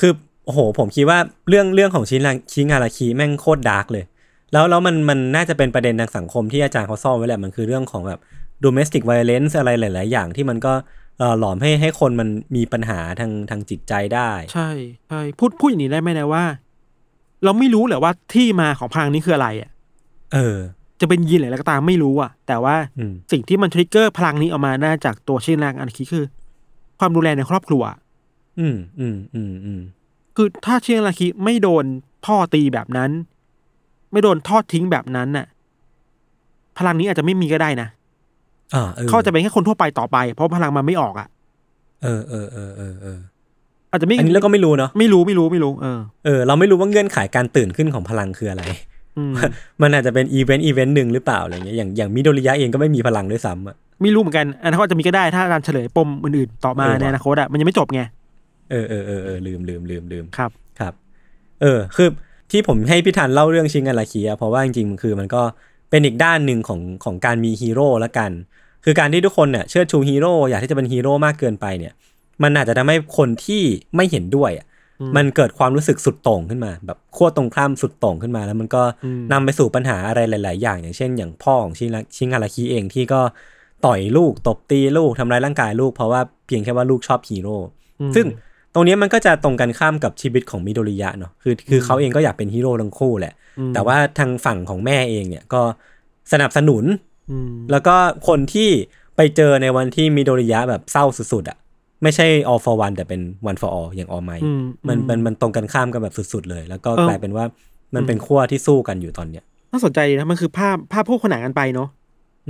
[0.00, 0.12] คือ
[0.44, 4.04] โอ้โห ผมคิดว่าเรื่องเรื่องของชินชิงาราคีแม่งโคตรดาร์กเลย
[4.52, 8.20] แล้วแล้วมันมันน่าจะเป็นประเด็นทางสังคมที่อาจารย์เขาซ่อนไว้แหละมันคือเรื่องของแบบ
[8.64, 14.70] domestic violence อะไรหลาย ๆ อย่างที่มันก็เอ่อ หลอมให้ให้คนมันมีปัญหาทางทางจิตใจได้ ใช่
[15.08, 16.44] ใช่พูดพูดอย่างนี้ได้ไหมนะว่า
[17.44, 19.70] เราไม่รู้เลยว่าที่มาของพลังนี้คืออะไรอะ
[20.32, 20.56] เออ
[21.00, 26.24] จะเป็นยีนหรืออะไรก็ตามไม่รู้อะ แต่ว่าอืมสิ่งที่มันทริกเกอร์พลังนี้ออกมาน่าจากตัวชินแรงอันคีคือ
[26.98, 27.82] ความดูแลในครอบครัว
[28.60, 29.80] อืมอืมอืมอืม
[30.36, 31.84] คือถ้าชินแรงคีไม่โดน
[32.26, 33.10] พ่อตีแบบนั้น
[34.12, 35.46] ไม่โดนทอดทิ้งแบบนั้นน่ะ
[36.78, 37.99] พลังนี้อาจจะไม่มีก็ได้นะอ่า
[38.72, 41.28] เออเขาจะเป็นแค่คนทั่วไปต่อไป เพราะพลังมันไม่ออกอะ
[42.02, 43.18] เออเออเออเออเออ
[43.90, 48.62] อาจจะไม่อันนี้เราก็ไม่รู้เนาะไม่รู้ไม่รู้ไม่รู้เออเออเราไม่รู้ว่าเงื่อนไขการตื่นขึ้นของพลังคืออะไร
[49.18, 49.32] อืม
[49.82, 58.02] มันอาจจะเป็น event event หนึ่งหรือเปล่าอะไรเงี้ยอย่างอย่างมิโดริยะเองก็ไม่มีพลังด้วยซ้ำอะไม่รู้เหมือนกันอนาคตอาจจะมีก็ได้ถ้าการเฉลยปมอื่นๆต่อมาเออว่ะในอนาคตอะมันยังไม่จบไง
[58.70, 60.94] เออเออเออเออลืมลืมลืมลืมครับครับ
[61.62, 62.08] เออ คือ
[62.50, 65.42] ที่ผมให้พี่ธันเล่าเรื่องชิงกันลาคีอะเพราะว่าจริงๆคือมันก็
[65.90, 68.30] เป็นอีกด้านหนึ่งของของการมีฮีโร่ละกัน
[68.84, 71.92] คือการที่ทุกคนเนี่ยเชิดชูฮีโร่อยากที่จะเป็นฮีโร่มากเกินไปเนี่ย
[72.42, 73.62] มันอาจจะทำให้คนที่
[73.96, 74.66] ไม่เห็นด้วยอะ
[75.00, 83.20] อืมมันเกิดความรู้สึกสุดโต่งขึ้นมา แบบขั้วตรงข้ามสุดโต่งขึ้นมา แล้วมันก็อืมนำไปสู่ปัญหาอะไรหลาย ๆ อย่าง อย่างเช่น อย่างพ่อของชิงชิงาราคิเองที่ก็
[83.86, 87.56] ต่อยลูกตบตีลูกทำร้ายร่างกายลูกเพราะว่าเพียงแค่ว่าลูกชอบฮีโร่
[88.00, 88.26] อืมซึ่ง
[88.74, 95.62] ตรงเนี้ยมันก็จะตรงกันข้ามกับชีวิตของมิโดริยะเนาะคือคือเขาเองก็อยากเป็นฮีโร่ทั้งคู่แหละอืมแต่ว่าทางฝั่งของแม่เองเนี่ยก็
[96.32, 97.09] สนับสนุนอืม
[97.70, 97.96] แล้วก็
[98.28, 98.68] คนที่
[99.16, 101.58] ไปเจอในวันที่มิโดริยะแบบเศร้าสุดๆอะ่ะ
[102.02, 104.50] ไม่ใช่ all for one แต่เป็น one for all อย่าง all might อื
[104.88, 107.44] มันอืมันมันตรงกันข้ามกันแบบสุดๆเลย แล้วก็เออกลายเป็นว่า
[107.94, 111.88] มันเป็นขั้วที่สู้กันอยู่ตอนเนี้ยน่าสนใจดีนะมันคือภาพภาพพวกขนานกันไปเนาะ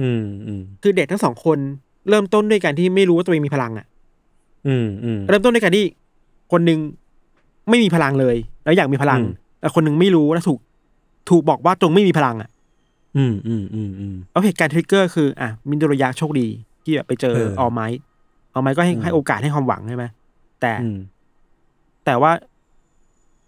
[0.00, 1.58] อืมอืมคือเด็กทั้งสองคน
[2.08, 3.86] เริ่มต้นด้วยการที่ไม่รู้ว่าตัวเองมีพลังอะ
[4.66, 5.84] อืมอืมเริ่มต้นด้วยการที่
[6.52, 6.78] คนหนึ่ง
[7.68, 10.58] ไม่มีพลังเลย แล้วอยากมีพลังอืมแต่คนหนึ่งไม่รู้แล้วถูก
[11.30, 12.48] ถูกบอกว่าจงไม่มีพลังอะ
[13.16, 16.46] อืมอืมอืมอืมแล้วเหตุการณ์ทริกเกอร์คืออะมินโดรยะโชคดี
[16.84, 17.86] ที่แบบไปเจอเออออไม้
[18.54, 20.04] ออไม้ก็ให้อืมให้โอกาสให้ความหวังใช่ไหม
[20.60, 20.98] แต่อืม
[22.04, 22.32] แต่ว่า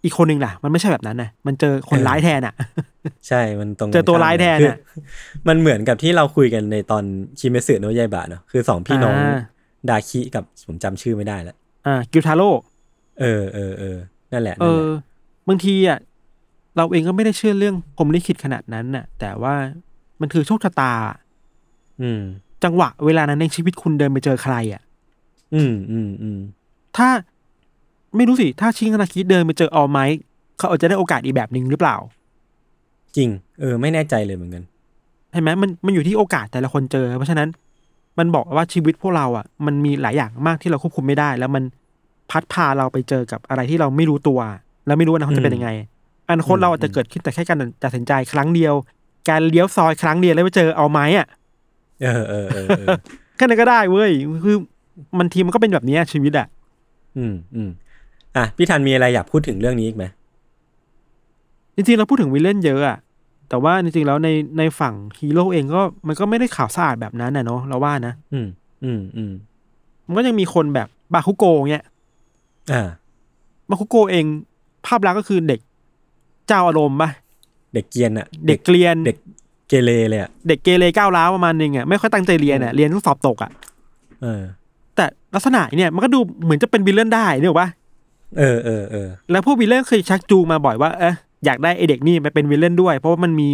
[0.03, 2.53] อีกคนหนึ่งล่ะ มันไม่ใช่แบบนั้นนะมันเจอคนเออร้ายแทนอะ
[3.27, 4.77] ใช่มันตรงกันเจอตัวร้ายแทนคืออะ
[5.47, 7.03] มันเหมือนกับที่เราคุยกันในตอน
[7.39, 9.37] คิเมสึโนะยายบะเนาะคือสองพี่น้องอ่า
[9.89, 11.55] ดาคิกับผมจำชื่อไม่ได้แล้ว
[11.87, 12.49] อ่า กิวทาโร่
[13.21, 13.97] เออเออเออ
[14.31, 14.85] นั่นแหละเอนั่นแหอละ
[15.47, 15.97] บางทีอะ
[16.77, 19.53] เราเองก็ไม่ได้เชื่อเรื่องผมลิขิตขนาดนั้นน่ะ แต่ว่า
[20.21, 20.93] มันคือโชคชะตา
[22.01, 22.21] อืม
[22.63, 24.81] จังหวะเวลานั้นในชีวิตคุณเดินไปเจอใครอะ
[25.55, 26.39] อืมอืมอืม
[26.97, 27.09] ถ้า
[28.15, 30.19] ไม่รู้สิ ถ้าชิงนาคิเดินไปเจอออไมค์
[30.57, 31.95] เขาอาจจะได้โอกาสอีกแบบหนึ่งหรือเปล่า
[33.15, 34.63] จริง เออ ไม่แน่ใจเลยเหมือนกัน
[35.31, 37.49] ใช่ไหมมันมันอยู่ที่โอกาสแต่ละคนเจอ เพราะฉะนั้น
[38.19, 41.63] มันบอกว่าชีวิตพวกเราอะ มันมีหลายอย่างมากที่เราควบคุมไม่ได้ แล้วมัน
[42.31, 44.39] พัดพาเราไปเจอกับอะไรที่เราไม่รู้ตัว
[44.85, 45.69] แล้วไม่รู้ว่าอนาคตจะเป็นยังไง
[46.33, 48.73] อนาคตเราอาจจะเกิดขึ้นแต่แค่การตัดสินใจครั้งเดียว
[49.29, 51.27] การเลี้ยวซอยครั้งเดียวแล้วไปเจอเอาไม้อะ
[52.03, 52.87] เออเออเออเออ
[53.35, 54.11] แค่นั้นก็ได้เว้ย
[54.43, 54.57] คือ
[55.17, 56.47] มันทีมันก็เป็นแบบเนี้ยชีวิตอะ
[57.17, 57.69] อืมอืม
[58.37, 60.05] อะพี่ทันมีอะไรอยากพูดถึงเรื่องนี้อีกไหม
[61.75, 62.97] จริงๆเราพูดถึงวิลเลนเยอะอะ
[63.49, 68.47] แต่ว่าจริงๆแล้วในในฝั่งฮีโร่เองก็มันก็ไม่ได้ข่าวสะอาดแบบนั้นนะเนาะเราว่านะอืม
[68.83, 69.31] อืมอืม
[70.07, 71.85] มันก็ยังมีคนแบบบาคุโกะเนี่ย
[72.71, 72.89] อ่า
[73.69, 74.25] บาคุโกะเอง
[74.85, 75.59] ภาพลักษณ์ก็คือเด็ก
[76.47, 77.09] เจ้าอารมณ์ปะ
[77.73, 79.17] เด็กเกรียนอะเด็กเกรียนเด็ก
[79.67, 83.51] เกเรเลยอะเด็กเกเรก้าวร้าวประมาณนึงอะไม่ค่อยตั้งใจเรียนอะเรียนต้องสอบตกอะ
[84.21, 84.41] เออ
[84.95, 87.69] แต่ลักษณะเนี่ยมันก็ดูเหมือนจะเป็น villain ได้เนี่ยหรอกปะ
[88.39, 91.15] เออเออเออแล้วพวก villain เคยชักจูงมาบ่อยว่าเอะ
[91.45, 93.49] อยากได้ไอเด็กนี่ไปเป็น villain ด้วย เพราะว่ามันมี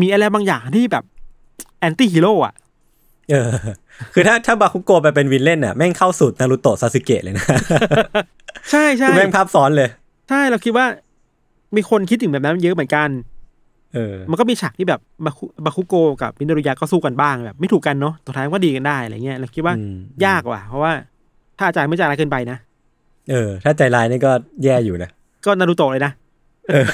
[0.00, 1.04] มีอะไรบางอย่างที่แบบ
[1.78, 2.54] แอนตี้ฮีโร่อะ
[3.30, 3.50] เออ
[4.12, 7.44] คือถ้าถ้าบาคุโกะไปเป็นวินเล่นอะแม่งเข้าสูตรนารูโตะซาสึเกะเลยนะ
[8.70, 9.88] ใช่ใช่คือแม่งภาพซ้อนเลย
[10.28, 10.86] ใช่เราคิดว่า
[11.76, 13.08] มีคนคิดถึงแบบนั้นเยอะเหมือนกัน
[13.94, 19.96] เออ มันก็มีฉากที่แบบบาคุบาคุโกะกับมินโดรุยะก็สู้กันบ้างแบบไม่ถูกกันเนาะสุดท้ายก็ดีกันได้อะไรเงี้ยเราคิดว่าอืม
[20.26, 20.92] ยากว่ะเพราะว่า
[21.58, 22.58] ถ้าอาจารย์ไม่ใจร้ายเกินไปนะ
[23.30, 24.32] เออ ถ้าใจร้ายนี่ก็
[24.64, 25.10] แย่อยู่นะ
[25.46, 26.12] ก็นารูโตะเลยนะ
[26.68, 26.86] เออ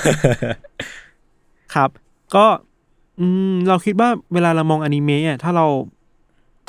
[1.75, 1.91] ครับ
[2.35, 2.47] ก็
[3.19, 5.67] อืม เราคิดว่าเวลาเรามองอนิเมะอะถ้าเรา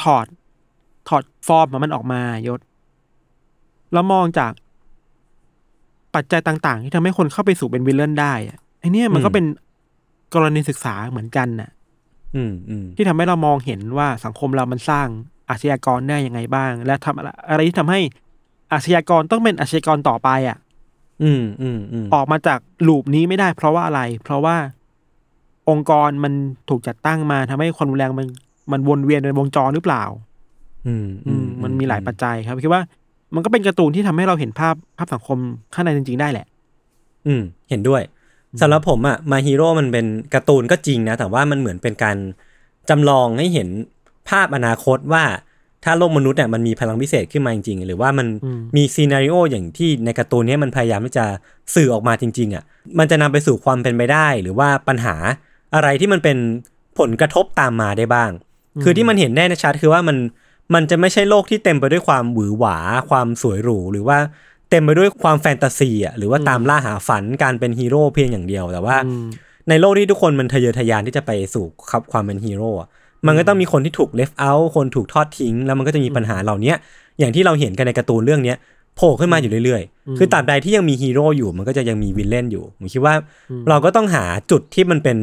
[0.04, 0.26] ถอด
[1.10, 2.60] ถอดฟอร์มของมันออกมายศ
[3.94, 4.52] แล้วมองจาก
[6.16, 9.46] ปัจจัยต่าง ๆ ที่ทำให้คนเข้าไปสู่เป็นวิลเลนได้อะไอเนี้ยมันก็อืมเป็น
[10.34, 11.70] กรณีศึกษาเหมือนกันน่ะ
[12.36, 15.08] อืมอืมที่ทำให้เรามองเห็นว่าสังคมเรามันสร้าง
[15.50, 18.00] อาชญากรได้ยังไงบ้าง และทำอะไรอะไรที่ทำให้
[18.74, 20.58] อาชญากรต้องเป็นอาชญากรต่อไปอะ
[21.24, 24.56] อืมอืมอืมออกมาจากลูปนี้ไม่ได้ เพราะว่าอะไร เพราะว่า
[25.70, 26.34] องค์กรมัน
[26.70, 28.28] ถูกจัดตั้งมาทำให้ความรุนแรงมัน
[28.72, 30.04] มันวนเวียนในวงจรหรือเปล่า
[30.88, 32.84] อืมอืมมันมีหลายปัจจัยครับคิดว่า
[33.36, 35.38] มันก็เป็นการ์ตูนที่ทำให้เราเห็นภาพภาพสังคม
[35.74, 36.46] ข้างในจริง ๆ ได้แหละ
[37.28, 38.02] อืม เห็นด้วย
[38.62, 42.18] สำหรับผมอะมาฮีโร่มันเป็นการ์ตูนก็จริงนะ แต่ว่ามันเหมือนเป็นการ
[42.90, 43.68] จำลองให้เห็น
[44.30, 45.24] ภาพอนาคตว่า
[45.84, 51.26] ถ้าโลกมนุษย์เนี่ยมันมีพลังพิเศษขึ้นมาจริงๆ หรือว่ามันอืมมีซีนารีโออย่างที่ในการ์ตูนเนี้ยมันพยายามที่จะ
[51.76, 52.64] สื่อออกมาจริง ๆอะ
[53.00, 55.16] มันจะนำไปสู่ความเป็นไปได้ หรือว่าปัญหา
[55.76, 56.38] อะไรที่มันเป็น
[57.00, 58.32] ผลกระทบตามมาได้บ้าง
[58.84, 60.18] คือที่มันเห็นแน่ชัดคือว่ามัน
[60.74, 62.78] มันจะไม่ใช่โลกที่เต็มไปด้วยความหวือหวา
[63.10, 64.18] ความสวยหรูหรือว่า
[64.70, 69.28] เต็มไปด้วยความแฟนตาซีอะหรือว่าตามล่าหาฝันการเป็นฮีโร่เพียงอย่างเดียวแต่ว่าอืม
[69.70, 72.88] ในโลกที่ทุกคนมันทะเยอทะยานที่จะไปสู่ครับความเป็นฮีโร่อะ
[73.28, 76.76] มันก็ต้องมีคนที่ถูก left out คนถูกทอดทิ้ง แล้วมันก็จะมีปัญหาเหล่าเนี้ย
[77.20, 78.58] อย่างที่เราเห็นกันในการ์ตูนเรื่องเนี้ย
[78.96, 83.16] โผล่ขึ้นมาอยู่เรื่อยๆ คือตราบใดที่ยังมีฮีโร่อยู่มันก็จะยังมี villain อยู่ ผมคิดว่า
[83.70, 85.18] เราก็ต้องหาจุดที่มันเป็น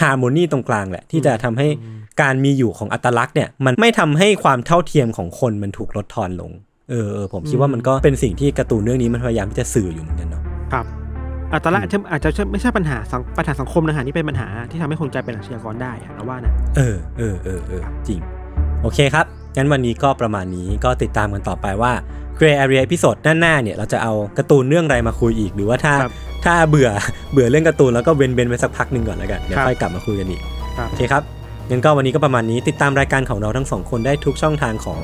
[0.00, 1.68] harmony ตรงกลางแหละ ที่จะทำให้
[2.22, 6.50] การมีอยู่ของอัตลักษณ์เนี่ยมันไม่ทำให้ความเท่าเทียมของคนมันถูกลดทอนลง
[6.90, 10.42] เออเออผมคิดว่ามันก็เป็นสิ่งที่การ์ตูนเรื่องนี้มันพยายามที่จะสื่ออยู่เหมือนกันเนาะ
[10.72, 10.86] ครับ
[11.52, 18.20] อัตลักษณ์อาจจะอาจจะไม่ใช่ปัญหาสังปัญหาสังคมนะฮะนี่เป็นปัญหาที่ทำให้คนกลายเป็นอาชญากรได้อะเราว่านะเออเออเออเออจริง
[18.82, 19.26] โอเคครับ
[19.56, 21.92] งั้นวันนี้ก็ประมาณนี้ก็ติดตามกันต่อไปว่า
[22.38, 26.12] Gray Area พิ o d ดหน้าๆเนี่ยเราจะเอาการ์ตูนเรื่องอะไรมาคุยอีก หรือว่าถ้าครับ
[26.44, 26.88] ถ้าเบื่อ
[27.32, 30.40] เบื่อเรื่องการ์ตูนแล้วก็เว้นเว้นๆไว้สักพักหนึ่งก่อนแล้วกันเดี๋ยวครับค่อยกลับมาคุยกันอีก
[30.78, 31.22] ครับโอเคครับ
[31.70, 35.02] งั้นก็วันนี้ก็ประมาณนี้ติดตามรายการของเราทั้งสองคนได้ทุกช่องทางของ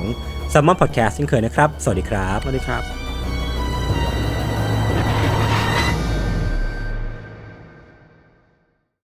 [0.51, 4.24] s ซ m m o n Podcast เช่นเคยนะครับ สวัสดีครับ สวัสดีครับ